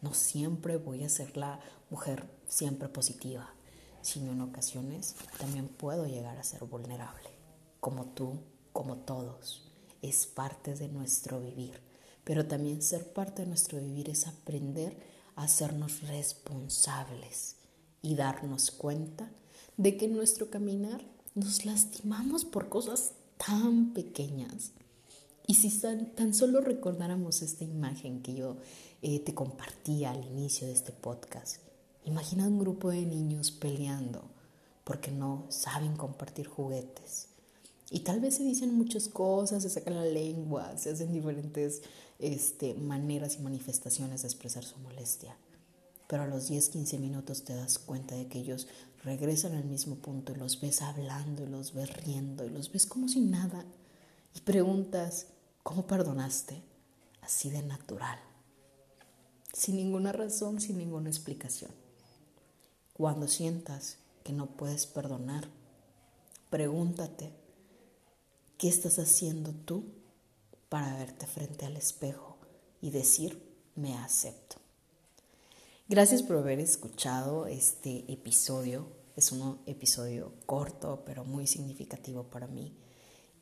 No 0.00 0.14
siempre 0.14 0.76
voy 0.76 1.04
a 1.04 1.08
ser 1.08 1.36
la 1.36 1.60
mujer 1.90 2.28
siempre 2.46 2.88
positiva, 2.88 3.54
sino 4.02 4.32
en 4.32 4.40
ocasiones 4.40 5.16
también 5.38 5.68
puedo 5.68 6.06
llegar 6.06 6.38
a 6.38 6.44
ser 6.44 6.64
vulnerable, 6.64 7.30
como 7.80 8.06
tú, 8.06 8.38
como 8.74 8.98
todos. 8.98 9.62
Es 10.02 10.26
parte 10.26 10.74
de 10.74 10.88
nuestro 10.88 11.40
vivir, 11.40 11.80
pero 12.24 12.46
también 12.46 12.82
ser 12.82 13.10
parte 13.14 13.40
de 13.40 13.48
nuestro 13.48 13.80
vivir 13.80 14.10
es 14.10 14.26
aprender 14.26 14.98
a 15.36 15.44
hacernos 15.44 16.02
responsables 16.02 17.56
y 18.02 18.16
darnos 18.16 18.70
cuenta 18.70 19.30
de 19.78 19.96
que 19.96 20.04
en 20.04 20.16
nuestro 20.16 20.50
caminar 20.50 21.02
nos 21.34 21.64
lastimamos 21.64 22.44
por 22.44 22.68
cosas 22.68 23.12
tan 23.38 23.94
pequeñas 23.94 24.72
y 25.46 25.54
si 25.54 25.70
tan, 25.78 26.32
solo 26.32 26.60
recordáramos 26.60 27.42
esta 27.42 27.64
imagen 27.64 28.22
que 28.22 28.34
yo 28.34 28.56
eh, 29.02 29.20
te 29.20 29.34
compartía 29.34 30.10
al 30.10 30.24
inicio 30.24 30.66
de 30.66 30.72
este 30.72 30.92
podcast, 30.92 31.58
imagina 32.04 32.48
un 32.48 32.58
grupo 32.58 32.90
de 32.90 33.04
niños 33.04 33.50
peleando 33.50 34.24
porque 34.84 35.10
no 35.10 35.46
saben 35.50 35.96
compartir 35.96 36.46
juguetes. 36.46 37.33
Y 37.90 38.00
tal 38.00 38.20
vez 38.20 38.36
se 38.36 38.42
dicen 38.42 38.74
muchas 38.74 39.08
cosas, 39.08 39.62
se 39.62 39.70
sacan 39.70 39.94
la 39.94 40.04
lengua, 40.04 40.76
se 40.76 40.90
hacen 40.90 41.12
diferentes 41.12 41.82
este, 42.18 42.74
maneras 42.74 43.36
y 43.36 43.42
manifestaciones 43.42 44.22
de 44.22 44.28
expresar 44.28 44.64
su 44.64 44.78
molestia. 44.78 45.36
Pero 46.08 46.22
a 46.22 46.26
los 46.26 46.48
10, 46.48 46.68
15 46.70 46.98
minutos 46.98 47.44
te 47.44 47.54
das 47.54 47.78
cuenta 47.78 48.14
de 48.14 48.26
que 48.26 48.38
ellos 48.38 48.66
regresan 49.04 49.54
al 49.54 49.64
mismo 49.64 49.96
punto 49.96 50.32
y 50.32 50.36
los 50.36 50.60
ves 50.60 50.82
hablando 50.82 51.44
y 51.44 51.46
los 51.46 51.74
ves 51.74 51.92
riendo 52.04 52.44
y 52.44 52.50
los 52.50 52.72
ves 52.72 52.86
como 52.86 53.08
si 53.08 53.20
nada. 53.20 53.64
Y 54.34 54.40
preguntas, 54.40 55.26
¿Cómo 55.64 55.86
perdonaste? 55.86 56.62
Así 57.22 57.48
de 57.48 57.62
natural, 57.62 58.18
sin 59.54 59.76
ninguna 59.76 60.12
razón, 60.12 60.60
sin 60.60 60.76
ninguna 60.76 61.08
explicación. 61.08 61.70
Cuando 62.92 63.28
sientas 63.28 63.96
que 64.24 64.34
no 64.34 64.44
puedes 64.44 64.86
perdonar, 64.86 65.48
pregúntate, 66.50 67.32
¿qué 68.58 68.68
estás 68.68 68.98
haciendo 68.98 69.52
tú 69.52 69.84
para 70.68 70.96
verte 70.96 71.26
frente 71.26 71.66
al 71.66 71.76
espejo 71.76 72.36
y 72.80 72.90
decir, 72.90 73.42
me 73.74 73.96
acepto? 73.96 74.56
Gracias 75.88 76.22
por 76.22 76.38
haber 76.38 76.60
escuchado 76.60 77.46
este 77.46 78.10
episodio. 78.12 78.86
Es 79.16 79.32
un 79.32 79.60
episodio 79.66 80.32
corto, 80.46 81.02
pero 81.04 81.24
muy 81.24 81.46
significativo 81.46 82.24
para 82.24 82.46
mí 82.46 82.74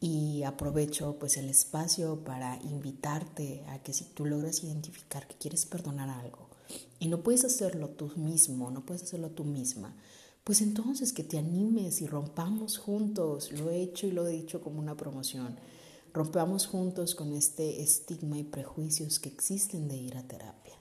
y 0.02 0.42
aprovecho 0.42 1.16
pues 1.20 1.36
el 1.36 1.48
espacio 1.48 2.24
para 2.24 2.60
invitarte 2.64 3.64
a 3.68 3.80
que 3.84 3.92
si 3.92 4.04
tú 4.06 4.26
logras 4.26 4.64
identificar 4.64 5.28
que 5.28 5.36
quieres 5.36 5.64
perdonar 5.64 6.10
algo 6.10 6.48
y 6.98 7.06
no 7.06 7.22
puedes 7.22 7.44
hacerlo 7.44 7.88
tú 7.90 8.10
mismo, 8.16 8.72
no 8.72 8.84
puedes 8.84 9.04
hacerlo 9.04 9.30
tú 9.30 9.44
misma, 9.44 9.94
pues 10.44 10.60
entonces 10.60 11.12
que 11.12 11.22
te 11.22 11.38
animes 11.38 12.00
y 12.00 12.06
rompamos 12.06 12.78
juntos, 12.78 13.52
lo 13.52 13.70
he 13.70 13.80
hecho 13.80 14.06
y 14.06 14.12
lo 14.12 14.26
he 14.26 14.32
dicho 14.32 14.60
como 14.60 14.80
una 14.80 14.96
promoción, 14.96 15.56
rompamos 16.12 16.66
juntos 16.66 17.14
con 17.14 17.32
este 17.32 17.82
estigma 17.82 18.38
y 18.38 18.44
prejuicios 18.44 19.18
que 19.18 19.28
existen 19.28 19.88
de 19.88 19.96
ir 19.96 20.16
a 20.16 20.22
terapia. 20.22 20.74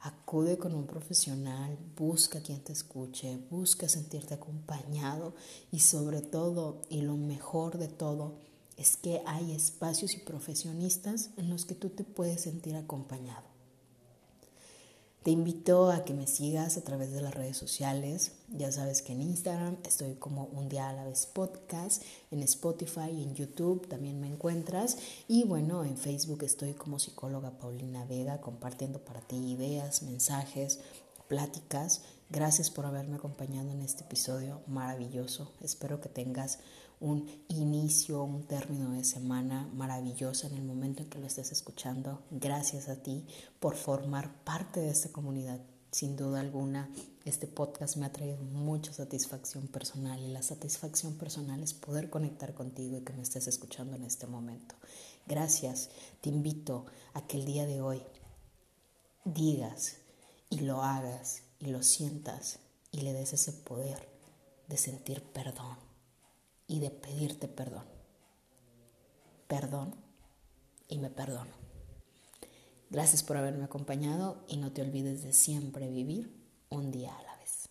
Acude 0.00 0.58
con 0.58 0.74
un 0.74 0.86
profesional, 0.86 1.78
busca 1.96 2.40
quien 2.40 2.60
te 2.60 2.72
escuche, 2.72 3.38
busca 3.50 3.88
sentirte 3.88 4.34
acompañado 4.34 5.34
y 5.70 5.80
sobre 5.80 6.20
todo, 6.20 6.82
y 6.90 7.02
lo 7.02 7.16
mejor 7.16 7.78
de 7.78 7.88
todo, 7.88 8.34
es 8.76 8.96
que 8.96 9.22
hay 9.26 9.52
espacios 9.52 10.14
y 10.14 10.18
profesionistas 10.18 11.30
en 11.36 11.48
los 11.48 11.64
que 11.64 11.74
tú 11.74 11.90
te 11.90 12.04
puedes 12.04 12.42
sentir 12.42 12.74
acompañado. 12.76 13.53
Te 15.24 15.30
invito 15.30 15.90
a 15.90 16.04
que 16.04 16.12
me 16.12 16.26
sigas 16.26 16.76
a 16.76 16.84
través 16.84 17.14
de 17.14 17.22
las 17.22 17.32
redes 17.32 17.56
sociales. 17.56 18.32
Ya 18.50 18.70
sabes 18.70 19.00
que 19.00 19.14
en 19.14 19.22
Instagram 19.22 19.78
estoy 19.82 20.16
como 20.16 20.50
un 20.52 20.68
día 20.68 20.90
a 20.90 20.92
la 20.92 21.06
vez 21.06 21.24
podcast, 21.24 22.02
en 22.30 22.42
Spotify 22.42 23.08
y 23.10 23.22
en 23.22 23.34
YouTube 23.34 23.88
también 23.88 24.20
me 24.20 24.26
encuentras. 24.26 24.98
Y 25.26 25.44
bueno, 25.44 25.82
en 25.82 25.96
Facebook 25.96 26.42
estoy 26.42 26.74
como 26.74 26.98
psicóloga 26.98 27.52
Paulina 27.52 28.04
Vega 28.04 28.42
compartiendo 28.42 28.98
para 28.98 29.22
ti 29.22 29.36
ideas, 29.36 30.02
mensajes, 30.02 30.80
pláticas. 31.26 32.02
Gracias 32.28 32.68
por 32.68 32.84
haberme 32.84 33.16
acompañado 33.16 33.70
en 33.70 33.80
este 33.80 34.04
episodio 34.04 34.60
maravilloso. 34.66 35.52
Espero 35.62 36.02
que 36.02 36.10
tengas 36.10 36.58
un 37.04 37.28
inicio, 37.48 38.24
un 38.24 38.44
término 38.44 38.92
de 38.92 39.04
semana 39.04 39.68
maravilloso 39.74 40.46
en 40.46 40.54
el 40.54 40.62
momento 40.62 41.02
en 41.02 41.10
que 41.10 41.18
lo 41.18 41.26
estés 41.26 41.52
escuchando. 41.52 42.22
Gracias 42.30 42.88
a 42.88 43.02
ti 43.02 43.26
por 43.60 43.76
formar 43.76 44.42
parte 44.42 44.80
de 44.80 44.88
esta 44.88 45.10
comunidad. 45.10 45.60
Sin 45.90 46.16
duda 46.16 46.40
alguna, 46.40 46.88
este 47.26 47.46
podcast 47.46 47.98
me 47.98 48.06
ha 48.06 48.12
traído 48.12 48.38
mucha 48.38 48.90
satisfacción 48.94 49.66
personal 49.68 50.18
y 50.18 50.28
la 50.28 50.42
satisfacción 50.42 51.18
personal 51.18 51.62
es 51.62 51.74
poder 51.74 52.08
conectar 52.08 52.54
contigo 52.54 52.96
y 52.96 53.02
que 53.02 53.12
me 53.12 53.22
estés 53.22 53.48
escuchando 53.48 53.96
en 53.96 54.04
este 54.04 54.26
momento. 54.26 54.74
Gracias. 55.26 55.90
Te 56.22 56.30
invito 56.30 56.86
a 57.12 57.26
que 57.26 57.36
el 57.36 57.44
día 57.44 57.66
de 57.66 57.82
hoy 57.82 58.02
digas 59.26 59.98
y 60.48 60.60
lo 60.60 60.82
hagas 60.82 61.42
y 61.60 61.66
lo 61.66 61.82
sientas 61.82 62.60
y 62.92 63.02
le 63.02 63.12
des 63.12 63.34
ese 63.34 63.52
poder 63.52 64.08
de 64.68 64.78
sentir 64.78 65.22
perdón 65.22 65.83
y 66.66 66.80
de 66.80 66.90
pedirte 66.90 67.48
perdón. 67.48 67.84
Perdón 69.48 69.94
y 70.88 70.98
me 70.98 71.10
perdono. 71.10 71.52
Gracias 72.90 73.22
por 73.22 73.36
haberme 73.36 73.64
acompañado 73.64 74.44
y 74.48 74.56
no 74.56 74.72
te 74.72 74.82
olvides 74.82 75.22
de 75.22 75.32
siempre 75.32 75.90
vivir 75.90 76.32
un 76.70 76.90
día 76.90 77.16
a 77.16 77.22
la 77.22 77.36
vez. 77.36 77.68